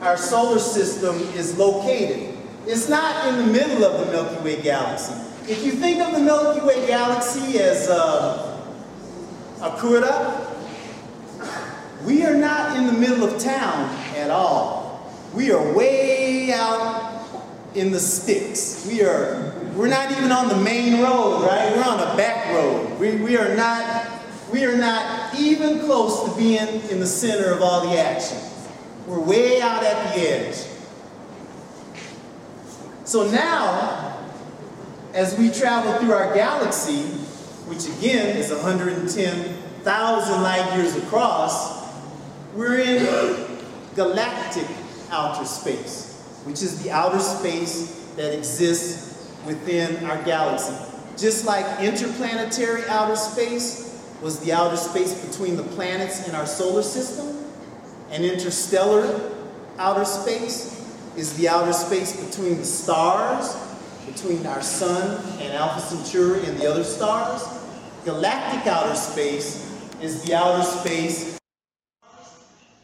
[0.00, 2.38] our solar system is located.
[2.66, 5.14] It's not in the middle of the Milky Way galaxy.
[5.50, 8.60] If you think of the Milky Way galaxy as uh,
[9.62, 10.46] a curta,
[12.04, 15.12] we are not in the middle of town at all.
[15.32, 17.24] We are way out
[17.74, 18.86] in the sticks.
[18.86, 21.72] We are, we're not even on the main road, right?
[21.74, 22.98] We're on a back road.
[22.98, 24.06] We, we are not,
[24.52, 28.38] we are not even close to being in the center of all the action.
[29.06, 30.66] We're way out at the edge.
[33.10, 34.16] So now,
[35.14, 37.02] as we travel through our galaxy,
[37.66, 41.92] which again is 110,000 light years across,
[42.54, 43.58] we're in
[43.96, 44.68] galactic
[45.10, 50.76] outer space, which is the outer space that exists within our galaxy.
[51.16, 56.84] Just like interplanetary outer space was the outer space between the planets in our solar
[56.84, 57.44] system,
[58.12, 59.32] and interstellar
[59.78, 60.79] outer space
[61.20, 63.54] is the outer space between the stars,
[64.06, 67.42] between our sun and Alpha Centauri and the other stars.
[68.06, 71.38] Galactic outer space is the outer space.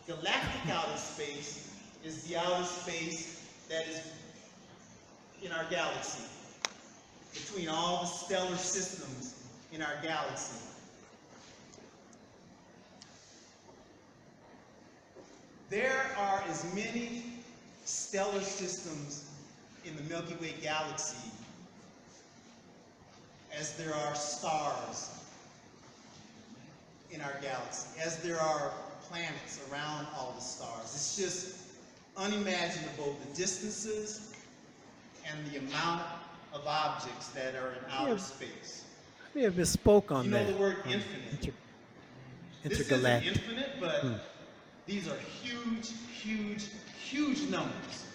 [0.06, 1.72] Galactic outer space
[2.04, 4.02] is the outer space that is
[5.42, 6.24] in our galaxy,
[7.32, 10.58] between all the stellar systems in our galaxy.
[15.70, 17.35] There are as many
[17.86, 19.30] stellar systems
[19.84, 21.30] in the Milky Way galaxy
[23.56, 25.10] as there are stars
[27.12, 28.72] in our galaxy, as there are
[29.08, 30.82] planets around all the stars.
[30.84, 31.56] It's just
[32.16, 34.32] unimaginable the distances
[35.24, 36.02] and the amount
[36.52, 38.16] of objects that are in outer Yeah.
[38.18, 38.84] space.
[39.20, 40.52] I may have misspoke on You know that.
[40.52, 40.90] the word hmm.
[40.90, 41.30] infinite.
[41.30, 41.52] inter-
[42.64, 43.32] This isn't Intergalactic.
[43.36, 44.14] infinite, but hmm.
[44.86, 46.64] these are huge, huge,
[47.10, 48.06] huge numbers.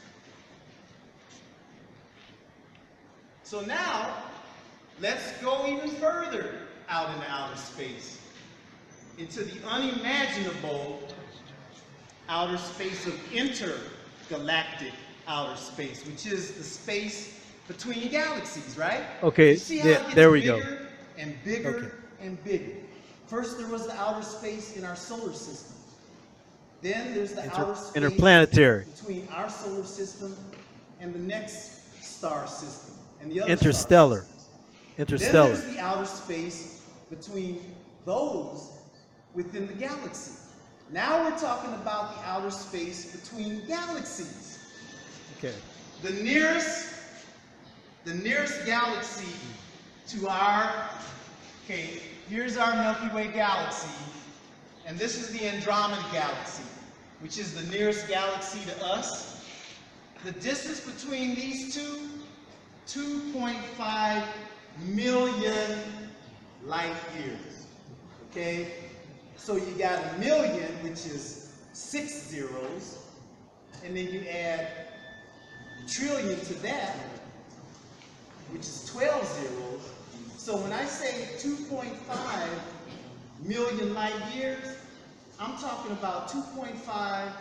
[3.43, 4.13] So now,
[5.01, 6.55] let's go even further
[6.89, 8.19] out into outer space,
[9.17, 10.99] into the unimaginable
[12.29, 14.93] outer space of intergalactic
[15.27, 19.03] outer space, which is the space between galaxies, right?
[19.23, 20.61] Okay, yeah, there we go.
[21.17, 21.87] And bigger Okay.
[22.21, 22.73] and bigger.
[23.27, 25.75] First, there was the outer space in our solar system.
[26.81, 28.85] Then there's the Inter- outer space interplanetary.
[28.85, 30.35] between our solar system
[30.99, 34.25] and the next star system and the other Interstellar.
[34.97, 35.21] Systems.
[35.21, 37.75] Then there's the outer space between
[38.05, 38.71] those
[39.33, 40.33] within the galaxy.
[40.91, 44.59] Now we're talking about the outer space between galaxies.
[45.37, 45.53] Okay.
[46.01, 46.93] The nearest,
[48.05, 49.33] the nearest galaxy
[50.09, 50.89] to our,
[51.63, 53.87] okay, here's our Milky Way galaxy,
[54.85, 56.63] and this is the Andromeda galaxy,
[57.19, 59.45] which is the nearest galaxy to us.
[60.23, 62.09] The distance between these two,
[62.87, 64.23] 2.5
[64.85, 65.79] million
[66.65, 67.67] light years.
[68.29, 68.73] Okay?
[69.35, 72.99] So you got a million, which is six zeros,
[73.83, 74.67] and then you add
[75.87, 76.95] trillion to that,
[78.51, 79.89] which is 12 zeros.
[80.37, 81.87] So when I say 2.5
[83.41, 84.77] million light years,
[85.39, 87.31] I'm talking about 2.5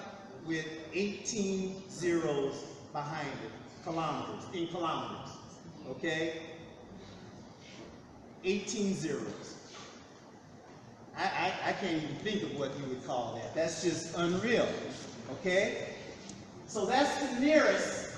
[0.47, 5.31] with 18 zeros behind it, kilometers, in kilometers,
[5.91, 6.41] okay?
[8.45, 9.57] 18 zeros.
[11.17, 13.55] I, I, I can't even think of what you would call that.
[13.55, 14.69] That's just unreal,
[15.33, 15.89] okay?
[16.67, 18.15] So that's the nearest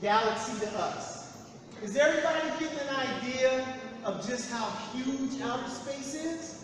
[0.00, 1.46] galaxy to us.
[1.82, 3.66] Is everybody getting an idea
[4.04, 6.57] of just how huge outer space is?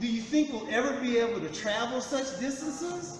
[0.00, 3.18] Do you think we'll ever be able to travel such distances?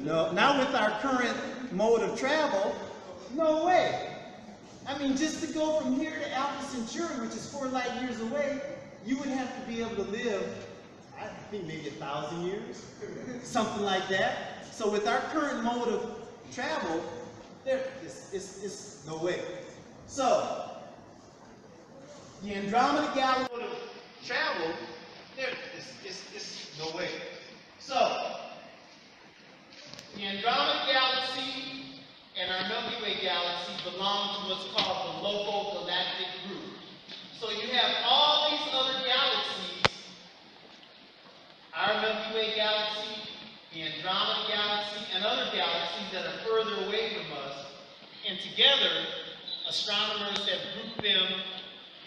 [0.00, 1.36] No, not with our current
[1.72, 2.74] mode of travel.
[3.34, 4.16] No way.
[4.86, 8.20] I mean, just to go from here to Alpha Centauri, which is four light years
[8.20, 8.60] away,
[9.06, 10.66] you would have to be able to live,
[11.18, 12.84] I think maybe a thousand years,
[13.42, 14.66] something like that.
[14.72, 16.16] So with our current mode of
[16.52, 17.04] travel,
[17.64, 19.40] there, it's, it's, it's no way.
[20.06, 20.70] So,
[22.42, 23.54] the Andromeda galaxy
[24.26, 24.72] travel,
[25.36, 27.08] there, it's, it's, it's no way.
[27.78, 27.96] So,
[30.16, 32.02] the Andromeda galaxy
[32.38, 36.72] and our Milky Way galaxy belong to what's called the Local Galactic Group.
[37.38, 39.84] So you have all these other galaxies,
[41.74, 43.22] our Milky Way galaxy,
[43.72, 47.66] the Andromeda galaxy, and other galaxies that are further away from us,
[48.28, 49.06] and together,
[49.68, 51.40] astronomers have grouped them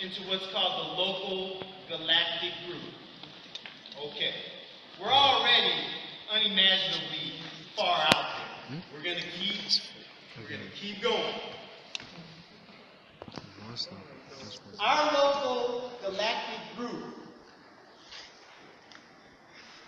[0.02, 3.03] into what's called the Local Galactic Group.
[4.02, 4.34] Okay.
[5.00, 5.74] We're already
[6.32, 7.34] unimaginably
[7.76, 8.68] far out there.
[8.68, 8.80] Hmm?
[8.94, 9.56] We're gonna keep
[10.38, 11.36] we're gonna keep going.
[14.80, 17.16] Our local galactic group,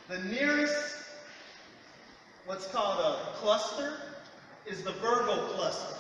[0.08, 0.96] the nearest
[2.46, 3.94] what's called a cluster
[4.66, 5.98] is the Virgo cluster.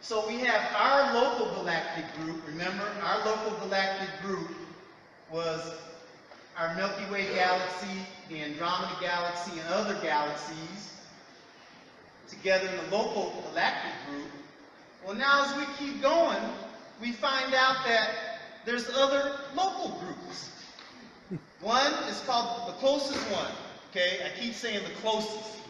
[0.00, 2.42] So we have our local galactic group.
[2.46, 4.50] Remember, our local galactic group
[5.30, 5.74] was
[6.60, 7.86] our Milky Way galaxy,
[8.28, 10.94] the Andromeda galaxy, and other galaxies
[12.28, 14.28] together in the local galactic group.
[15.02, 16.42] Well, now as we keep going,
[17.00, 18.10] we find out that
[18.66, 20.50] there's other local groups.
[21.62, 23.52] One is called the closest one,
[23.90, 24.18] okay?
[24.22, 25.62] I keep saying the closest,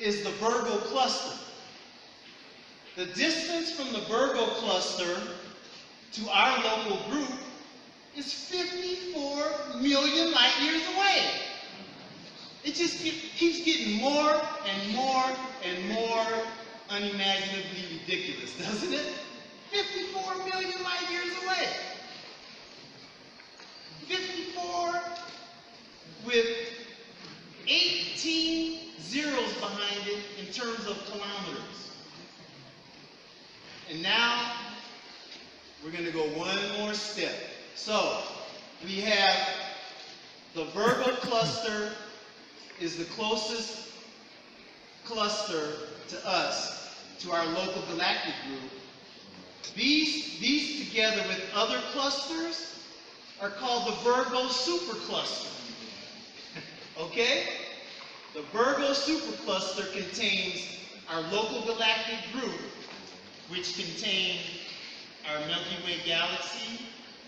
[0.00, 1.36] is the Virgo cluster.
[2.96, 5.20] The distance from the Virgo cluster
[6.12, 7.28] to our local group
[8.18, 11.30] is 54 million light years away.
[12.64, 15.24] It just keep, keeps getting more and more
[15.64, 16.26] and more
[16.90, 19.06] unimaginably ridiculous, doesn't it?
[19.70, 21.68] 54 million light years away.
[24.06, 25.00] 54
[26.26, 26.46] with
[27.68, 31.90] 18 zeros behind it in terms of kilometers.
[33.90, 34.52] And now
[35.84, 37.32] we're going to go one more step.
[37.78, 38.22] So
[38.84, 39.36] we have
[40.54, 41.92] the Virgo cluster
[42.80, 43.92] is the closest
[45.04, 45.74] cluster
[46.08, 48.70] to us, to our local galactic group.
[49.76, 52.84] These, these together with other clusters
[53.40, 55.48] are called the Virgo supercluster.
[57.00, 57.44] okay?
[58.34, 62.60] The Virgo supercluster contains our local galactic group,
[63.48, 64.40] which contains
[65.30, 66.80] our Milky Way galaxy,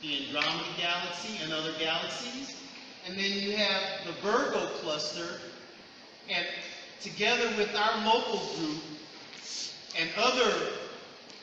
[0.03, 2.57] the Andromeda galaxy, and other galaxies.
[3.07, 5.40] and then you have the Virgo cluster,
[6.28, 6.46] and
[7.01, 8.82] together with our local group
[9.98, 10.53] and other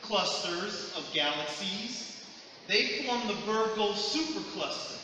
[0.02, 2.24] clusters of galaxies,
[2.68, 4.98] they form the Virgo supercluster.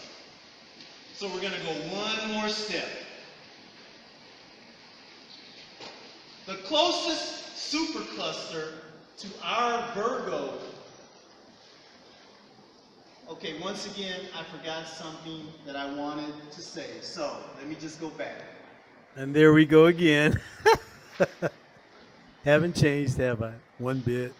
[1.14, 2.88] So we're going to go one more step.
[6.46, 8.72] The closest supercluster
[9.18, 10.58] to our Virgo.
[13.30, 16.88] Okay, once again, I forgot something that I wanted to say.
[17.00, 18.42] So let me just go back.
[19.16, 20.38] And there we go again.
[22.44, 23.54] Haven't changed, have I?
[23.78, 24.34] One bit.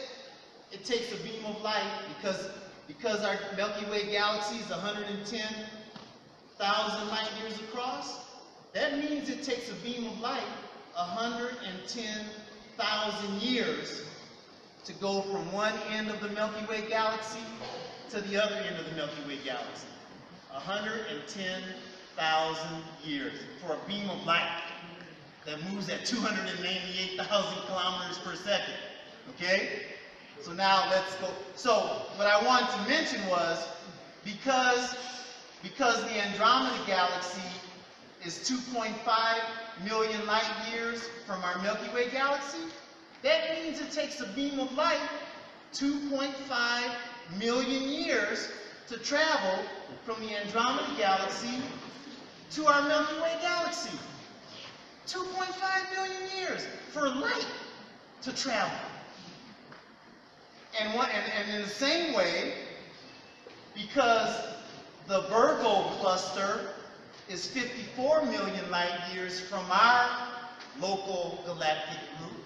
[0.72, 2.50] it takes a beam of light because,
[2.88, 8.26] because our Milky Way galaxy is 110,000 light years across.
[8.74, 10.44] That means it takes a beam of light
[10.94, 14.04] 110,000 years
[14.84, 17.40] to go from one end of the Milky Way galaxy
[18.10, 19.86] to the other end of the Milky Way galaxy.
[20.52, 24.64] 110,000 years for a beam of light
[25.46, 28.76] that moves at 298,000 kilometers per second.
[29.36, 29.84] Okay?
[30.42, 31.30] So now let's go.
[31.56, 31.72] So
[32.16, 33.68] what I wanted to mention was
[34.24, 34.96] because
[35.62, 37.42] because the Andromeda galaxy
[38.26, 38.94] is 2.5
[39.84, 42.60] million light years from our Milky Way galaxy,
[43.24, 45.00] that means it takes a beam of light
[45.74, 46.30] 2.5
[47.38, 48.50] million years
[48.88, 49.64] to travel
[50.06, 51.62] from the Andromeda galaxy
[52.52, 53.98] to our Milky Way galaxy.
[55.08, 57.48] 2.5 million years for light
[58.22, 58.89] to travel.
[60.80, 62.54] And, what, and, and in the same way,
[63.76, 64.36] because
[65.08, 66.70] the Virgo cluster
[67.28, 70.10] is 54 million light years from our
[70.80, 72.44] local galactic group,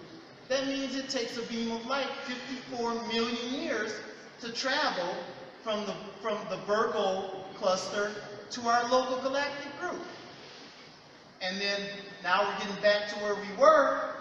[0.49, 3.93] that means it takes a beam of light 54 million years
[4.41, 5.15] to travel
[5.63, 8.11] from the, from the Virgo cluster
[8.49, 10.01] to our local galactic group.
[11.41, 11.81] And then
[12.23, 14.15] now we're getting back to where we were.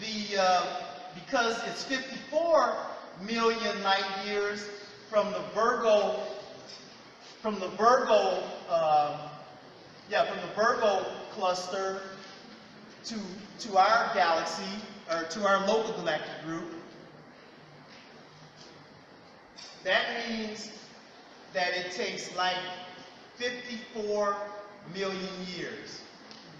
[0.00, 2.74] The uh, because it's 54
[3.20, 4.68] million light years
[5.08, 6.20] from the Virgo
[7.40, 9.28] from the Virgo uh,
[10.10, 12.00] yeah from the Virgo cluster
[13.04, 13.16] to
[13.58, 16.72] to our galaxy or to our local galactic group.
[19.84, 20.70] That means
[21.52, 22.56] that it takes like
[23.36, 24.36] 54
[24.94, 26.00] million years.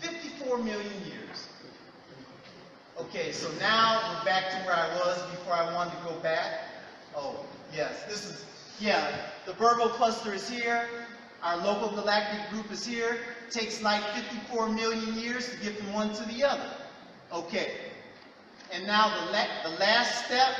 [0.00, 1.21] 54 million years.
[3.09, 6.61] Okay, so now we're back to where I was before I wanted to go back.
[7.16, 7.44] Oh,
[7.74, 8.44] yes, this is,
[8.78, 9.11] yeah,
[9.44, 10.86] the Virgo cluster is here.
[11.42, 13.18] Our local galactic group is here.
[13.50, 16.70] Takes like 54 million years to get from one to the other.
[17.32, 17.72] Okay,
[18.72, 20.55] and now the, la the last step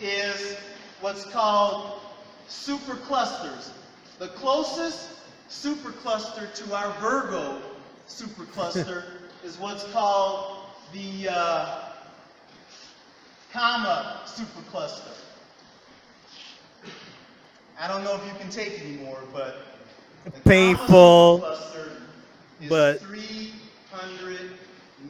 [0.00, 0.58] is
[1.00, 1.98] what's called
[2.46, 3.70] superclusters.
[4.18, 5.08] The closest
[5.48, 7.62] supercluster to our Virgo
[8.06, 9.04] supercluster
[9.44, 10.53] is what's called
[10.92, 11.80] the uh,
[13.52, 15.12] Coma supercluster.
[17.78, 19.56] I don't know if you can take anymore, but
[20.44, 21.90] Painful, supercluster
[22.60, 24.50] is but- 300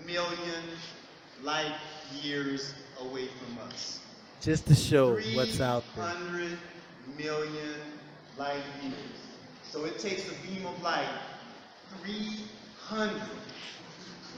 [0.07, 0.63] million
[1.43, 1.75] light
[2.23, 4.01] years away from us.
[4.41, 6.11] just to show what's out there.
[6.11, 6.59] 300
[7.19, 7.75] million
[8.39, 8.95] light years.
[9.63, 11.09] So it takes a beam of light
[12.03, 13.21] 300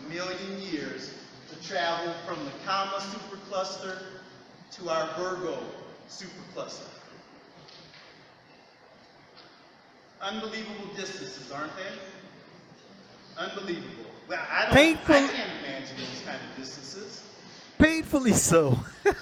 [0.08, 1.12] million years
[1.50, 3.98] to travel from the Coma supercluster
[4.72, 5.58] to our Virgo
[6.08, 6.88] supercluster.
[10.22, 13.42] Unbelievable distances, aren't they?
[13.42, 14.10] Unbelievable.
[14.28, 14.74] Well, I don't.
[14.74, 15.14] Painful.
[15.14, 17.22] I can't imagine those kind of distances.
[17.78, 18.78] Painfully so.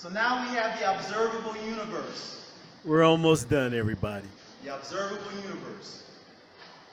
[0.00, 2.50] So now we have the observable universe.
[2.86, 4.26] We're almost done, everybody.
[4.64, 6.04] The observable universe.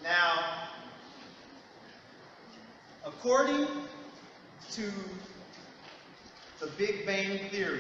[0.03, 0.67] Now,
[3.07, 3.67] according
[4.71, 4.91] to
[6.59, 7.79] the Big Bang theory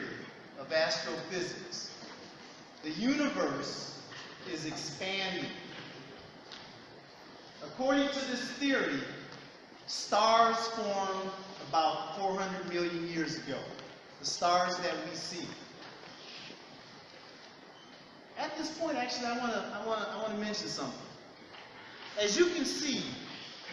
[0.59, 1.91] of astrophysics,
[2.83, 3.99] the universe
[4.51, 5.49] is expanding.
[7.63, 9.01] According to this theory,
[9.87, 11.31] stars formed
[11.67, 13.57] about 400 million years ago.
[14.19, 15.47] The stars that we see.
[18.37, 20.99] At this point, actually, I want to I want to I want to mention something.
[22.19, 23.03] As you can see,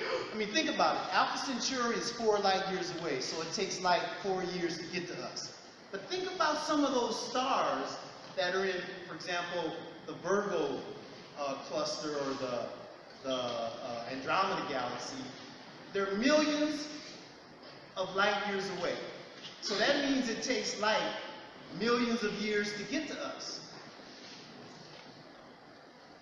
[0.00, 1.14] I mean, think about it.
[1.14, 5.06] Alpha Centauri is four light years away, so it takes light four years to get
[5.08, 5.56] to us.
[5.92, 7.96] But think about some of those stars
[8.36, 8.74] that are in,
[9.08, 9.72] for example,
[10.06, 10.80] the Virgo
[11.38, 12.66] uh, cluster or the,
[13.22, 15.22] the uh, Andromeda galaxy.
[15.92, 16.88] They're millions
[17.96, 18.94] of light years away.
[19.60, 21.12] So that means it takes light
[21.78, 23.60] millions of years to get to us.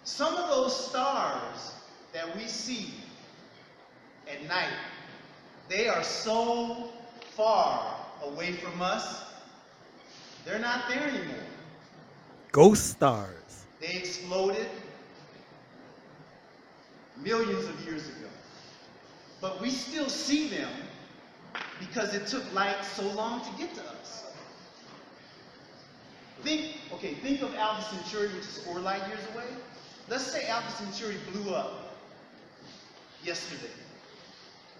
[0.04, 1.72] Some of those stars
[2.12, 2.92] that we see
[4.30, 4.72] at night,
[5.68, 6.90] they are so
[7.34, 9.24] far away from us,
[10.44, 11.36] they're not there anymore.
[12.50, 13.66] Ghost stars.
[13.80, 14.68] They exploded
[17.22, 18.28] millions of years ago.
[19.40, 20.70] But we still see them
[21.80, 24.24] because it took light so long to get to us.
[26.42, 29.46] Think, okay, think of Alpha Centauri, which is four light years away.
[30.08, 31.96] Let's say Alpha Centauri blew up
[33.24, 33.72] yesterday.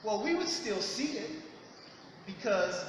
[0.05, 1.30] Well, we would still see it
[2.26, 2.84] because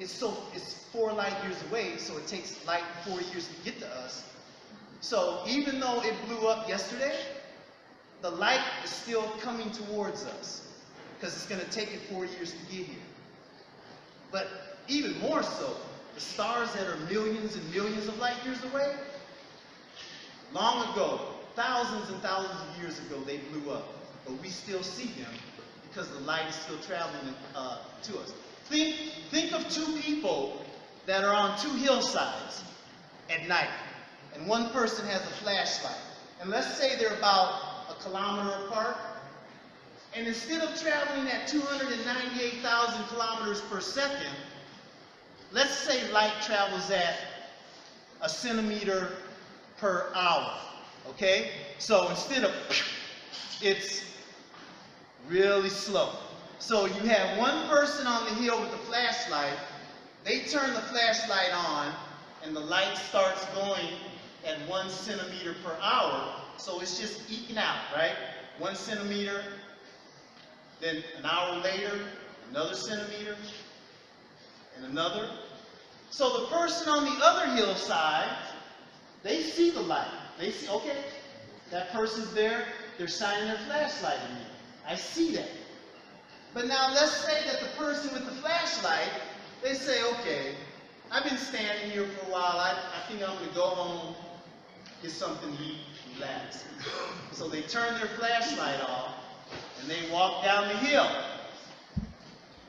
[0.00, 3.78] it's so it's four light years away, so it takes light four years to get
[3.80, 4.24] to us.
[5.00, 7.14] So even though it blew up yesterday,
[8.22, 10.68] the light is still coming towards us
[11.18, 12.96] because it's going to take it four years to get here.
[14.30, 14.48] But
[14.88, 15.76] even more so,
[16.14, 18.94] the stars that are millions and millions of light years away,
[20.54, 21.20] long ago,
[21.56, 23.86] thousands and thousands of years ago, they blew up.
[24.24, 25.32] But we still see them
[25.92, 28.32] because the light is still traveling uh, to us.
[28.64, 28.96] Think,
[29.30, 30.64] think of two people
[31.04, 32.64] that are on two hillsides
[33.28, 33.68] at night,
[34.34, 36.00] and one person has a flashlight.
[36.40, 38.96] And let's say they're about a kilometer apart,
[40.14, 44.34] and instead of traveling at 298,000 kilometers per second,
[45.52, 47.16] let's say light travels at
[48.22, 49.10] a centimeter
[49.76, 50.54] per hour.
[51.10, 51.50] Okay?
[51.78, 52.52] So instead of
[53.60, 54.11] it's
[55.28, 56.14] really slow.
[56.58, 59.58] So you have one person on the hill with the flashlight,
[60.24, 61.92] they turn the flashlight on,
[62.44, 63.88] and the light starts going
[64.46, 66.34] at one centimeter per hour.
[66.58, 68.14] So it's just eking out, right?
[68.58, 69.42] One centimeter,
[70.80, 71.98] then an hour later,
[72.50, 73.36] another centimeter,
[74.76, 75.28] and another.
[76.10, 78.28] So the person on the other hillside,
[79.22, 80.10] they see the light.
[80.38, 80.96] They see, okay,
[81.70, 82.64] that person's there,
[82.98, 84.51] they're shining their flashlight at me.
[84.86, 85.48] I see that.
[86.54, 89.10] But now let's say that the person with the flashlight,
[89.62, 90.54] they say, okay,
[91.10, 92.58] I've been standing here for a while.
[92.58, 94.14] I, I think I'm going to go home,
[95.02, 95.78] get something to eat,
[96.14, 96.64] relax.
[97.32, 99.14] So they turn their flashlight off
[99.80, 101.08] and they walk down the hill.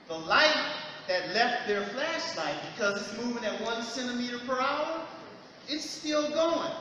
[0.07, 0.73] The light
[1.07, 5.01] that left their flashlight, because it's moving at one centimeter per hour,
[5.67, 6.71] it's still going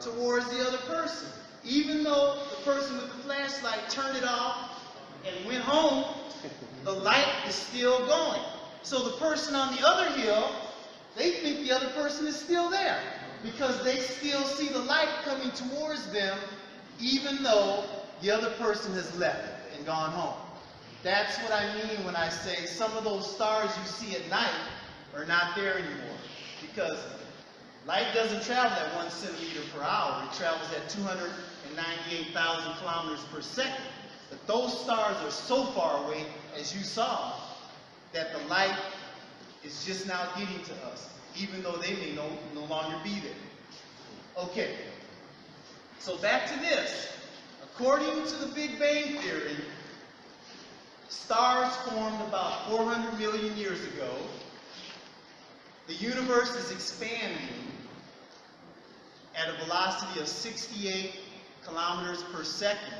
[0.00, 1.28] towards the other person.
[1.64, 4.67] Even though the person with the flashlight turned it off
[5.36, 6.04] and went home,
[6.84, 8.40] the light is still going.
[8.82, 10.50] So the person on the other hill,
[11.16, 13.00] they think the other person is still there
[13.42, 16.38] because they still see the light coming towards them
[17.00, 17.84] even though
[18.22, 20.34] the other person has left and gone home.
[21.02, 24.50] That's what I mean when I say some of those stars you see at night
[25.14, 26.16] are not there anymore
[26.60, 26.98] because
[27.86, 30.24] light doesn't travel at one centimeter per hour.
[30.24, 33.84] It travels at 298,000 kilometers per second.
[34.30, 36.24] But those stars are so far away,
[36.56, 37.34] as you saw,
[38.12, 38.76] that the light
[39.64, 43.32] is just now getting to us, even though they may no, no longer be there.
[44.36, 44.74] Okay,
[45.98, 47.12] so back to this.
[47.62, 49.56] According to the Big Bang Theory,
[51.08, 54.10] stars formed about 400 million years ago.
[55.86, 57.48] The universe is expanding
[59.36, 61.14] at a velocity of 68
[61.64, 62.94] kilometers per second.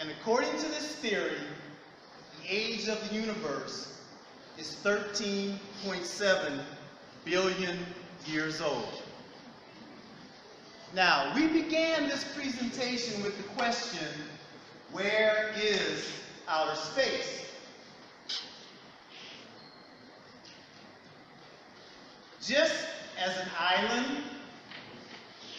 [0.00, 1.38] And according to this theory,
[2.40, 4.00] the age of the universe
[4.56, 6.60] is 13.7
[7.24, 7.78] billion
[8.26, 9.02] years old.
[10.94, 14.06] Now, we began this presentation with the question,
[14.92, 16.08] where is
[16.48, 17.46] outer space?
[22.40, 22.86] Just
[23.22, 24.22] as an island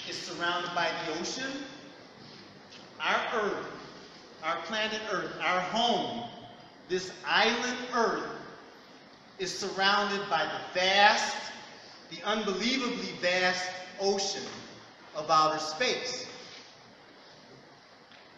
[0.09, 1.51] is surrounded by the ocean,
[2.99, 3.78] our Earth,
[4.43, 6.29] our planet Earth, our home,
[6.87, 8.23] this island Earth,
[9.37, 11.37] is surrounded by the vast,
[12.09, 14.43] the unbelievably vast ocean
[15.15, 16.27] of outer space.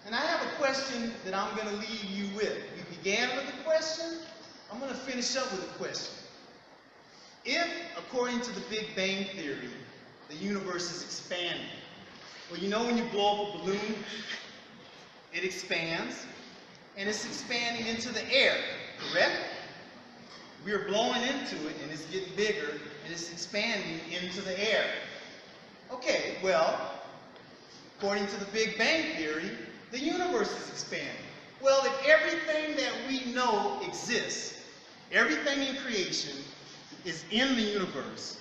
[0.06, 2.58] And I have a question that I'm going to leave you with.
[2.76, 4.20] We began with a question.
[4.72, 6.16] I'm going to finish up with a question.
[7.46, 7.68] If,
[7.98, 9.70] according to the Big Bang Theory,
[10.30, 11.66] the universe is expanding,
[12.50, 13.96] well, you know when you blow up a balloon,
[15.34, 16.26] it expands,
[16.98, 18.58] and it's expanding into the air,
[19.00, 19.40] correct?
[20.66, 22.70] We are blowing into it, and it's getting bigger,
[23.04, 24.86] and it's expanding into the air.
[25.92, 26.92] Okay, well,
[27.98, 29.52] according to the Big Bang Theory,
[29.92, 31.10] the universe is expanding.
[31.62, 34.56] Well, if everything that we know exists,
[35.12, 36.38] everything in creation
[37.06, 38.40] is in the universe,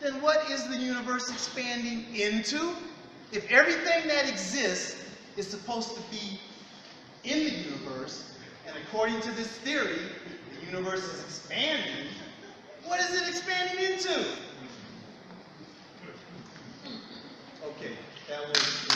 [0.00, 2.74] then what is the universe expanding into?
[3.32, 4.96] If everything that exists
[5.36, 6.40] is supposed to be
[7.24, 8.32] in the universe,
[8.66, 9.98] and according to this theory,
[10.60, 12.06] the universe is expanding,
[12.84, 14.26] what is it expanding into?
[17.64, 17.92] Okay,
[18.28, 18.86] that was.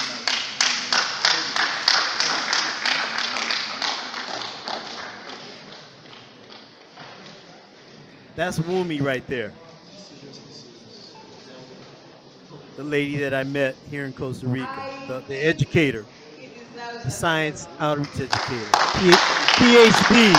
[8.37, 9.53] That's Wumi right there.
[12.77, 16.05] The lady that I met here in Costa Rica, the, the educator,
[17.05, 19.11] the science outreach educator, P-
[19.61, 20.35] PhD.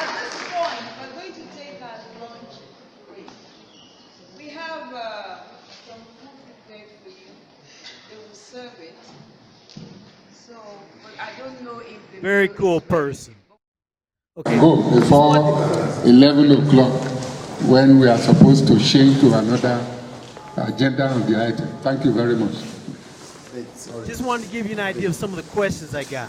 [0.00, 2.54] At this point, we're going to take our lunch
[3.08, 3.28] break.
[4.38, 5.36] We have uh,
[5.86, 6.30] some food
[6.66, 7.30] prepared for you.
[8.10, 8.96] They will serve it.
[10.32, 10.54] So,
[11.02, 13.34] but I don't know if the Very cool person.
[14.36, 14.58] Okay.
[14.58, 15.36] go before
[16.04, 16.92] 11 o'clock
[17.68, 19.78] when we are supposed to change to another
[20.56, 21.68] agenda on the item.
[21.82, 22.73] Thank you very much.
[24.06, 26.28] Just wanted to give you an idea of some of the questions I got.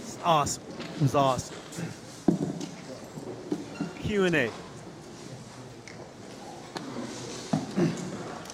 [0.00, 0.62] It's awesome.
[0.94, 1.56] It was awesome.
[4.00, 4.50] Q&A.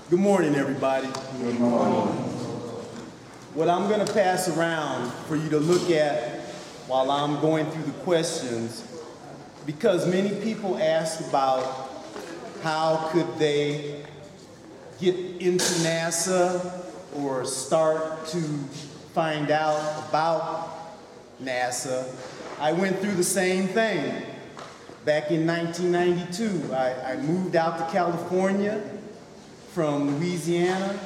[0.08, 1.08] Good morning, everybody.
[1.38, 2.14] Good morning.
[3.52, 6.40] What I'm going to pass around for you to look at
[6.86, 8.82] while I'm going through the questions,
[9.66, 11.90] because many people ask about
[12.62, 14.02] how could they
[14.98, 16.85] get into NASA
[17.18, 18.40] or start to
[19.12, 20.96] find out about
[21.42, 22.08] NASA.
[22.58, 24.22] I went through the same thing.
[25.04, 28.82] Back in 1992, I, I moved out to California
[29.72, 30.98] from Louisiana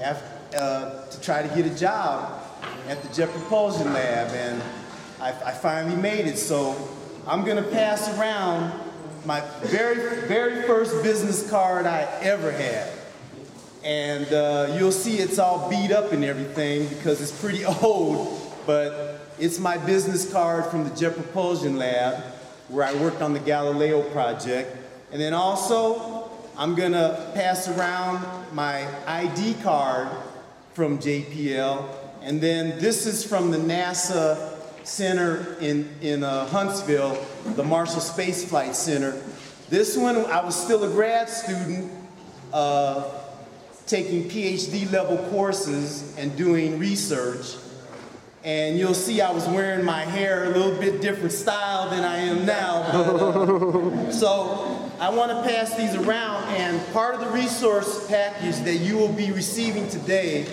[0.00, 2.42] af- uh, to try to get a job
[2.88, 4.62] at the Jet Propulsion Lab, and
[5.20, 6.38] I, I finally made it.
[6.38, 6.76] So
[7.26, 8.72] I'm gonna pass around
[9.24, 12.95] my very, very first business card I ever had.
[13.86, 19.20] And uh, you'll see it's all beat up and everything because it's pretty old, but
[19.38, 22.20] it's my business card from the Jet Propulsion Lab
[22.68, 24.76] where I worked on the Galileo project.
[25.12, 30.08] And then also, I'm gonna pass around my ID card
[30.74, 31.88] from JPL.
[32.22, 38.44] And then this is from the NASA Center in, in uh, Huntsville, the Marshall Space
[38.44, 39.16] Flight Center.
[39.70, 41.92] This one, I was still a grad student,
[42.52, 43.04] uh,
[43.86, 47.56] taking PhD level courses and doing research.
[48.42, 52.18] And you'll see I was wearing my hair a little bit different style than I
[52.18, 52.92] am now.
[52.92, 58.56] but, uh, so I want to pass these around, and part of the resource package
[58.60, 60.46] that you will be receiving today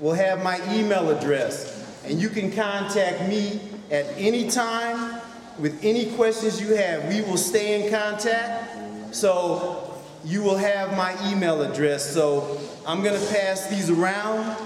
[0.00, 2.02] will have my email address.
[2.04, 5.20] And you can contact me at any time
[5.58, 7.08] with any questions you have.
[7.08, 9.14] We will stay in contact.
[9.14, 9.83] So
[10.24, 12.12] you will have my email address.
[12.12, 14.56] So I'm going to pass these around.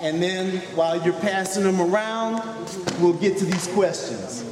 [0.00, 2.42] And then while you're passing them around,
[3.00, 4.44] we'll get to these questions.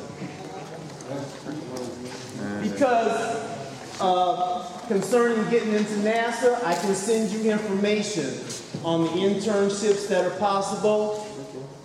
[2.62, 8.40] Because uh, concerning getting into NASA, I can send you information
[8.84, 11.26] on the internships that are possible.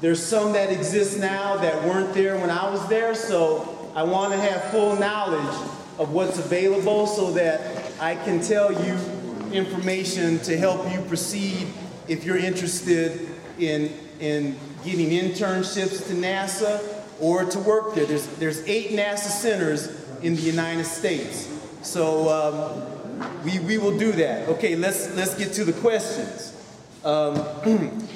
[0.02, 4.34] There's some that exist now that weren't there when I was there, so I want
[4.34, 5.56] to have full knowledge
[6.00, 8.98] of what's available so that I can tell you
[9.54, 11.68] information to help you proceed
[12.08, 13.30] if you're interested
[13.60, 16.82] in, in getting internships to NASA
[17.20, 18.08] or to work there.
[18.08, 21.48] There's, there's eight NASA centers in the United States.
[21.84, 24.50] So um, we, we will do that.
[24.50, 26.58] Okay, let's, let's get to the questions.
[27.06, 27.36] Um,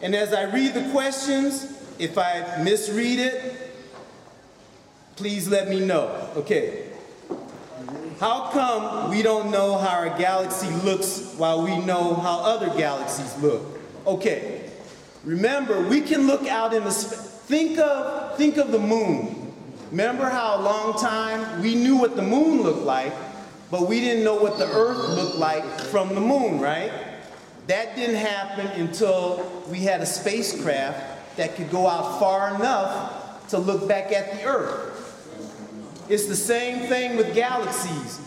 [0.00, 3.76] and as I read the questions, if I misread it,
[5.16, 6.30] please let me know.
[6.36, 6.83] Okay.
[8.20, 13.36] How come we don't know how our galaxy looks while we know how other galaxies
[13.42, 13.62] look?
[14.06, 14.70] Okay.
[15.24, 19.52] Remember, we can look out in the think of think of the moon.
[19.90, 23.12] Remember how a long time we knew what the moon looked like,
[23.70, 26.92] but we didn't know what the Earth looked like from the moon, right?
[27.66, 33.58] That didn't happen until we had a spacecraft that could go out far enough to
[33.58, 34.93] look back at the Earth.
[36.06, 38.20] It's the same thing with galaxies,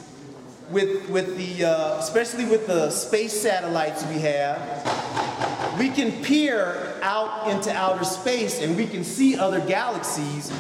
[0.71, 5.77] with, with the, uh, especially with the space satellites we have.
[5.77, 10.51] We can peer out into outer space and we can see other galaxies,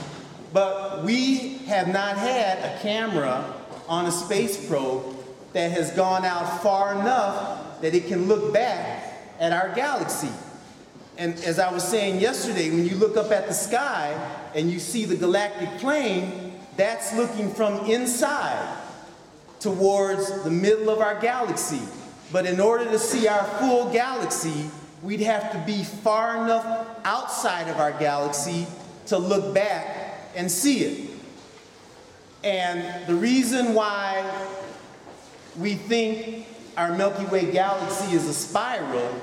[0.53, 3.51] but we have not had a camera
[3.87, 5.15] on a space probe
[5.53, 10.29] that has gone out far enough that it can look back at our galaxy.
[11.17, 14.13] And as I was saying yesterday, when you look up at the sky
[14.53, 16.46] and you see the galactic plane,
[16.77, 18.77] that's looking from inside
[19.59, 21.81] towards the middle of our galaxy.
[22.31, 24.69] But in order to see our full galaxy,
[25.01, 28.67] we'd have to be far enough outside of our galaxy
[29.07, 31.09] to look back and see it.
[32.43, 34.23] And the reason why
[35.57, 36.47] we think
[36.77, 39.19] our Milky Way galaxy is a spiral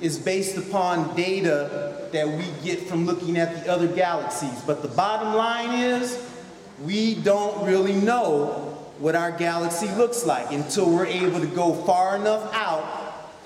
[0.00, 4.60] is based upon data that we get from looking at the other galaxies.
[4.66, 6.35] But the bottom line is,
[6.84, 12.16] we don't really know what our galaxy looks like until we're able to go far
[12.16, 12.84] enough out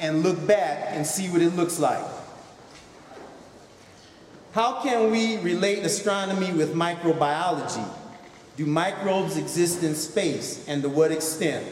[0.00, 2.04] and look back and see what it looks like.
[4.52, 7.86] How can we relate astronomy with microbiology?
[8.56, 11.66] Do microbes exist in space and to what extent?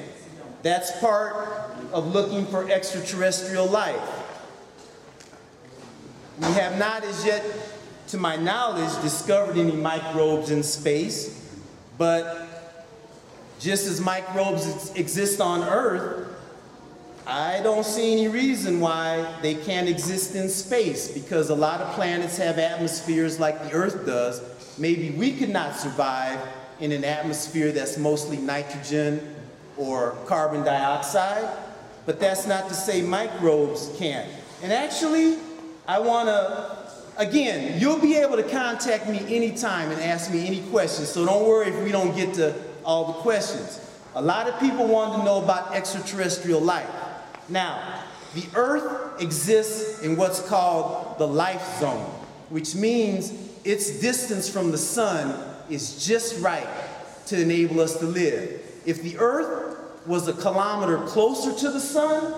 [0.62, 1.34] That's part
[1.92, 4.00] of looking for extraterrestrial life.
[6.38, 7.44] We have not as yet,
[8.08, 11.47] to my knowledge, discovered any microbes in space,
[11.98, 12.46] but
[13.58, 16.28] just as microbes ex exist on Earth,
[17.26, 21.92] I don't see any reason why they can't exist in space because a lot of
[21.94, 24.40] planets have atmospheres like the Earth does.
[24.78, 26.40] Maybe we could not survive
[26.80, 29.34] in an atmosphere that's mostly nitrogen
[29.76, 31.54] or carbon dioxide,
[32.06, 34.30] but that's not to say microbes can't.
[34.62, 35.36] And actually,
[35.86, 36.77] I want to,
[37.18, 41.46] again, you'll be able to contact me anytime and ask me any questions, so don't
[41.46, 42.54] worry if we don't get to
[42.84, 43.84] all the questions.
[44.14, 46.88] A lot of people want to know about extraterrestrial life.
[47.48, 48.02] Now,
[48.34, 52.04] the Earth exists in what's called the life zone,
[52.48, 53.32] which means
[53.64, 55.34] its distance from the sun
[55.68, 56.66] is just right
[57.26, 58.62] to enable us to live.
[58.86, 62.34] If the earth was a kilometer closer to the sun,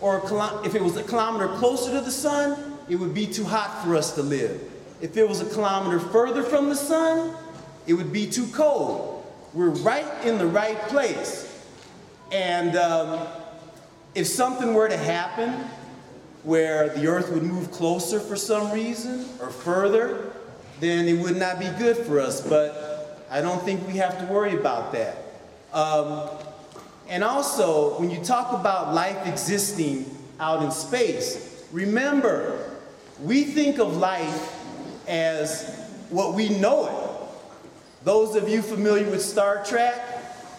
[0.00, 0.22] or
[0.64, 3.94] if it was a kilometer closer to the sun, it would be too hot for
[3.94, 4.60] us to live.
[5.00, 7.34] If it was a kilometer further from the sun,
[7.86, 9.24] it would be too cold.
[9.54, 11.46] We're right in the right place.
[12.32, 13.26] And um,
[14.16, 15.50] if something were to happen
[16.42, 20.32] where the earth would move closer for some reason or further,
[20.80, 22.40] then it would not be good for us.
[22.40, 25.16] But I don't think we have to worry about that.
[25.72, 26.28] Um,
[27.08, 30.06] and also, when you talk about life existing
[30.40, 32.69] out in space, remember,
[33.22, 34.56] we think of life
[35.06, 38.04] as what we know it.
[38.04, 39.94] Those of you familiar with Star Trek,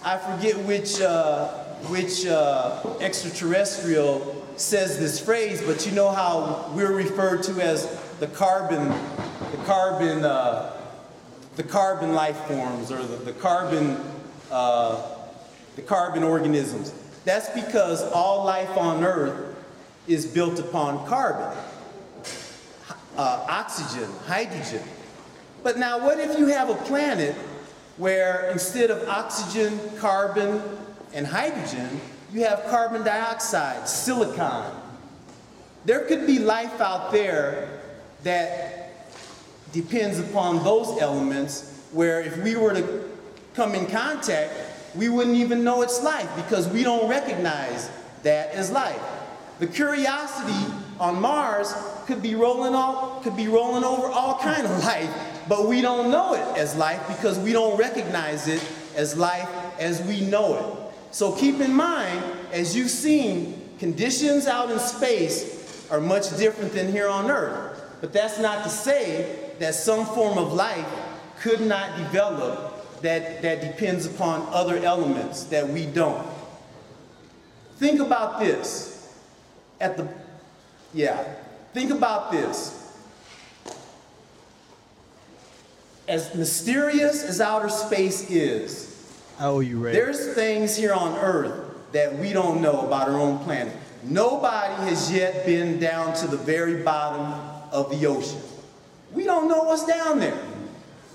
[0.03, 1.47] I forget which, uh,
[1.89, 8.27] which uh, extraterrestrial says this phrase, but you know how we're referred to as the
[8.27, 8.89] carbon,
[9.51, 10.73] the carbon, uh,
[11.55, 13.97] the carbon life forms or the, the carbon,
[14.51, 15.01] uh,
[15.75, 16.93] the carbon organisms.
[17.25, 19.55] That's because all life on Earth
[20.07, 21.57] is built upon carbon,
[23.21, 24.81] uh, oxygen, hydrogen.
[25.61, 27.35] But now, what if you have a planet
[27.97, 30.59] where instead of oxygen, carbon,
[31.13, 32.01] and hydrogen,
[32.33, 34.75] you have carbon dioxide, silicon?
[35.85, 37.81] There could be life out there
[38.23, 39.05] that
[39.71, 43.03] depends upon those elements where if we were to
[43.53, 44.51] come in contact,
[44.95, 47.91] we wouldn't even know it's life because we don't recognize
[48.23, 49.01] that as life.
[49.59, 51.73] The curiosity on Mars
[52.05, 55.09] could be rolling all, could be rolling over all kind of life,
[55.49, 58.63] but we don't know it as life because we don't recognize it
[58.95, 59.49] as life
[59.79, 61.13] as we know it.
[61.13, 66.91] So keep in mind, as you've seen, conditions out in space are much different than
[66.91, 67.81] here on Earth.
[67.99, 70.87] But that's not to say that some form of life
[71.39, 76.27] could not develop that, that depends upon other elements that we don't.
[77.77, 79.13] Think about this.
[79.79, 80.07] At the,
[80.93, 81.35] yeah,
[81.73, 82.77] think about this.
[86.07, 88.91] As mysterious as outer space is,
[89.37, 89.97] how are you ready?
[89.97, 93.73] There's things here on Earth that we don't know about our own planet.
[94.03, 97.33] Nobody has yet been down to the very bottom
[97.71, 98.41] of the ocean.
[99.13, 100.39] We don't know what's down there.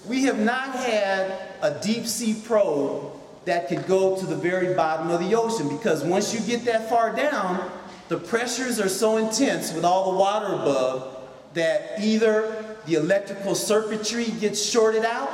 [0.07, 1.33] We have not had
[1.63, 3.13] a deep sea probe
[3.45, 6.89] that could go to the very bottom of the ocean because once you get that
[6.89, 7.71] far down,
[8.09, 11.17] the pressures are so intense with all the water above
[11.55, 15.31] that either the electrical circuitry gets shorted out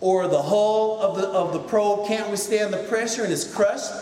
[0.00, 3.92] or the hull of the, of the probe can't withstand the pressure and is crushed.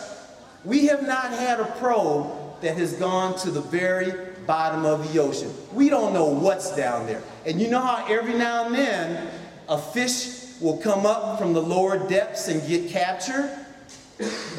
[0.63, 4.11] We have not had a probe that has gone to the very
[4.45, 5.53] bottom of the ocean.
[5.73, 7.23] We don't know what's down there.
[7.45, 9.27] And you know how every now and then
[9.67, 13.49] a fish will come up from the lower depths and get captured?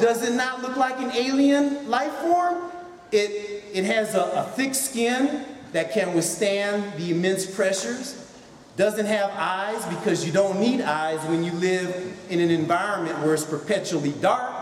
[0.00, 2.70] Does it not look like an alien life form?
[3.10, 8.24] It, it has a, a thick skin that can withstand the immense pressures.
[8.76, 13.34] Doesn't have eyes because you don't need eyes when you live in an environment where
[13.34, 14.54] it's perpetually dark.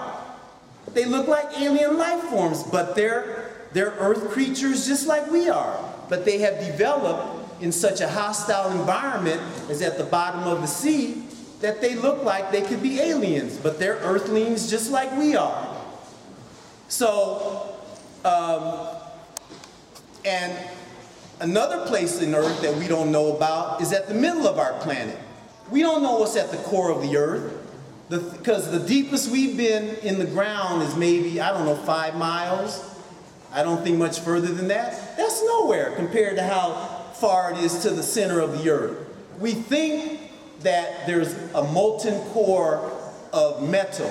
[0.95, 5.79] They look like alien life forms, but they're, they're earth creatures just like we are.
[6.09, 10.67] But they have developed in such a hostile environment as at the bottom of the
[10.67, 11.25] sea
[11.61, 15.77] that they look like they could be aliens, but they're earthlings just like we are.
[16.89, 17.76] So,
[18.27, 18.89] um,
[20.25, 20.53] and
[21.41, 24.73] another place in Earth that we don't know about is at the middle of our
[24.81, 25.17] planet.
[25.71, 27.63] We don't know what's at the core of the Earth
[28.09, 32.17] because the, the deepest we've been in the ground is maybe, I don't know, five
[32.17, 32.83] miles.
[33.53, 35.17] I don't think much further than that.
[35.17, 36.73] That's nowhere compared to how
[37.15, 39.07] far it is to the center of the Earth.
[39.39, 40.21] We think
[40.61, 42.93] that there's a molten core
[43.33, 44.11] of metal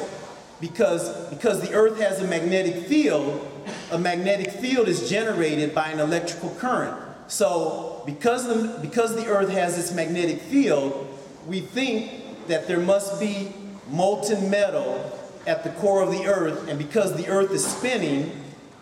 [0.61, 3.45] because, because the earth has a magnetic field,
[3.91, 6.97] a magnetic field is generated by an electrical current.
[7.27, 11.07] So because the, because the earth has this magnetic field,
[11.47, 13.53] we think that there must be
[13.89, 15.11] molten metal
[15.47, 18.31] at the core of the earth, and because the earth is spinning,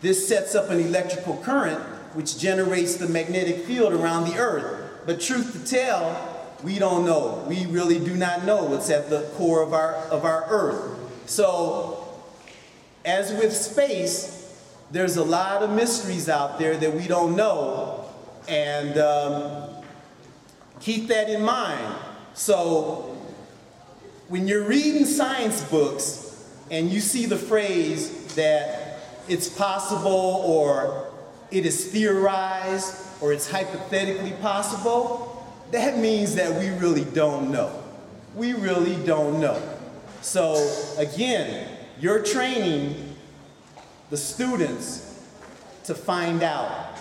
[0.01, 1.81] this sets up an electrical current
[2.13, 5.01] which generates the magnetic field around the earth.
[5.05, 7.43] But truth to tell, we don't know.
[7.47, 10.99] We really do not know what's at the core of our, of our earth.
[11.25, 12.21] So,
[13.03, 14.42] as with space,
[14.93, 18.05] there's a lot of mysteries out there that we don't know.
[18.47, 19.69] And um,
[20.79, 21.97] keep that in mind.
[22.35, 23.17] So,
[24.27, 31.11] when you're reading science books and you see the phrase that it's possible or
[31.49, 37.83] it is theorized or it's hypothetically possible, that means that we really don't know.
[38.35, 39.59] We really don't know.
[40.21, 40.55] So
[40.99, 41.67] again,
[41.99, 43.02] you're training
[44.13, 45.25] the students
[45.83, 46.99] to find out,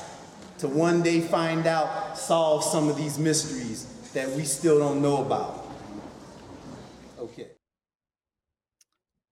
[0.57, 3.85] to one day find out, solve some of these mysteries
[4.15, 5.67] that we still don't know about.
[7.19, 7.49] Okay.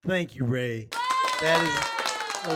[0.06, 0.90] Thank you, Ray.
[1.40, 2.52] That is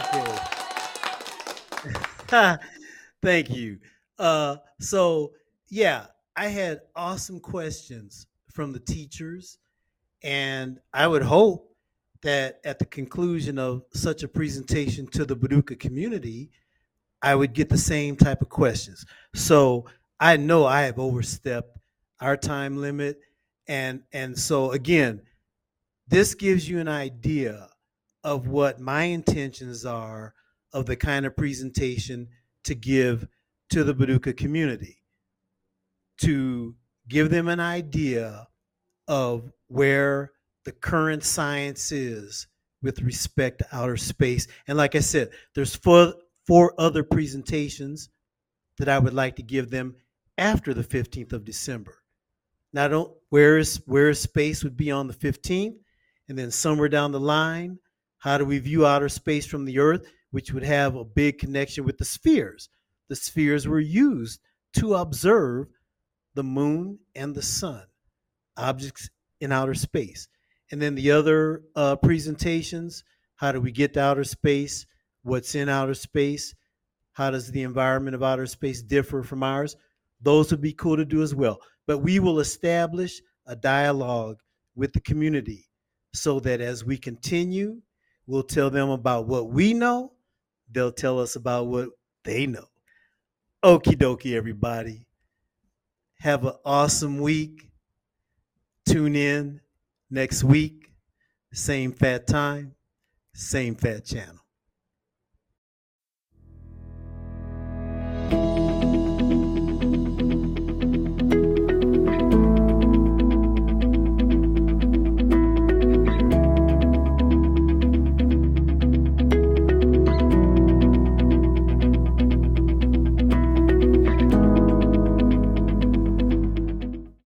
[2.29, 2.59] okay.
[3.23, 3.79] Thank you.
[4.19, 5.33] Uh, so
[5.71, 9.57] yeah, I had awesome questions from the teachers,
[10.23, 11.74] and I would hope
[12.25, 16.51] that at the conclusion of such a presentation to the Paducah community,
[17.23, 19.07] I would get the same type of questions.
[19.35, 19.87] So
[20.19, 21.79] I know I have overstepped
[22.21, 23.21] our time limit,
[23.69, 25.23] and and so again,
[26.09, 27.69] this gives you an idea
[28.25, 30.35] of what my intentions are
[30.73, 32.29] of the kind of presentation
[32.65, 33.29] to give
[33.71, 34.99] to the Paducah community
[36.19, 36.75] to
[37.09, 38.49] give them an idea
[39.09, 40.33] of where
[40.65, 42.47] the current science is
[42.83, 44.47] with respect to outer space.
[44.69, 46.15] And like I said, there's four,
[46.47, 48.09] four other presentations
[48.79, 49.97] that I would like to give them
[50.37, 52.03] after the 15th of December.
[52.73, 55.77] Now, don't where is where is space would be on the 15th,
[56.29, 57.79] and then somewhere down the line,
[58.19, 61.85] how do we view outer space from the Earth, which would have a big connection
[61.85, 62.69] with the spheres.
[63.09, 64.41] The spheres were used
[64.75, 65.69] to observe
[66.35, 67.85] the moon and the sun,
[68.57, 69.09] objects
[69.41, 70.27] in outer space.
[70.75, 73.05] And then the other uh, presentations
[73.37, 74.87] how do we get to outer space?
[75.23, 76.53] What's in outer space?
[77.13, 79.77] How does the environment of outer space differ from ours?
[80.21, 81.61] Those would be cool to do as well.
[81.87, 84.39] But we will establish a dialogue
[84.75, 85.69] with the community
[86.13, 87.81] so that as we continue,
[88.27, 90.11] we'll tell them about what we know,
[90.73, 91.91] they'll tell us about what
[92.25, 92.67] they know.
[93.65, 95.07] Okie dokie, everybody.
[96.19, 97.71] Have an awesome week.
[98.85, 99.61] Tune in
[100.11, 100.91] next week.
[101.53, 102.75] Same fat time,
[103.35, 104.44] same fat channel.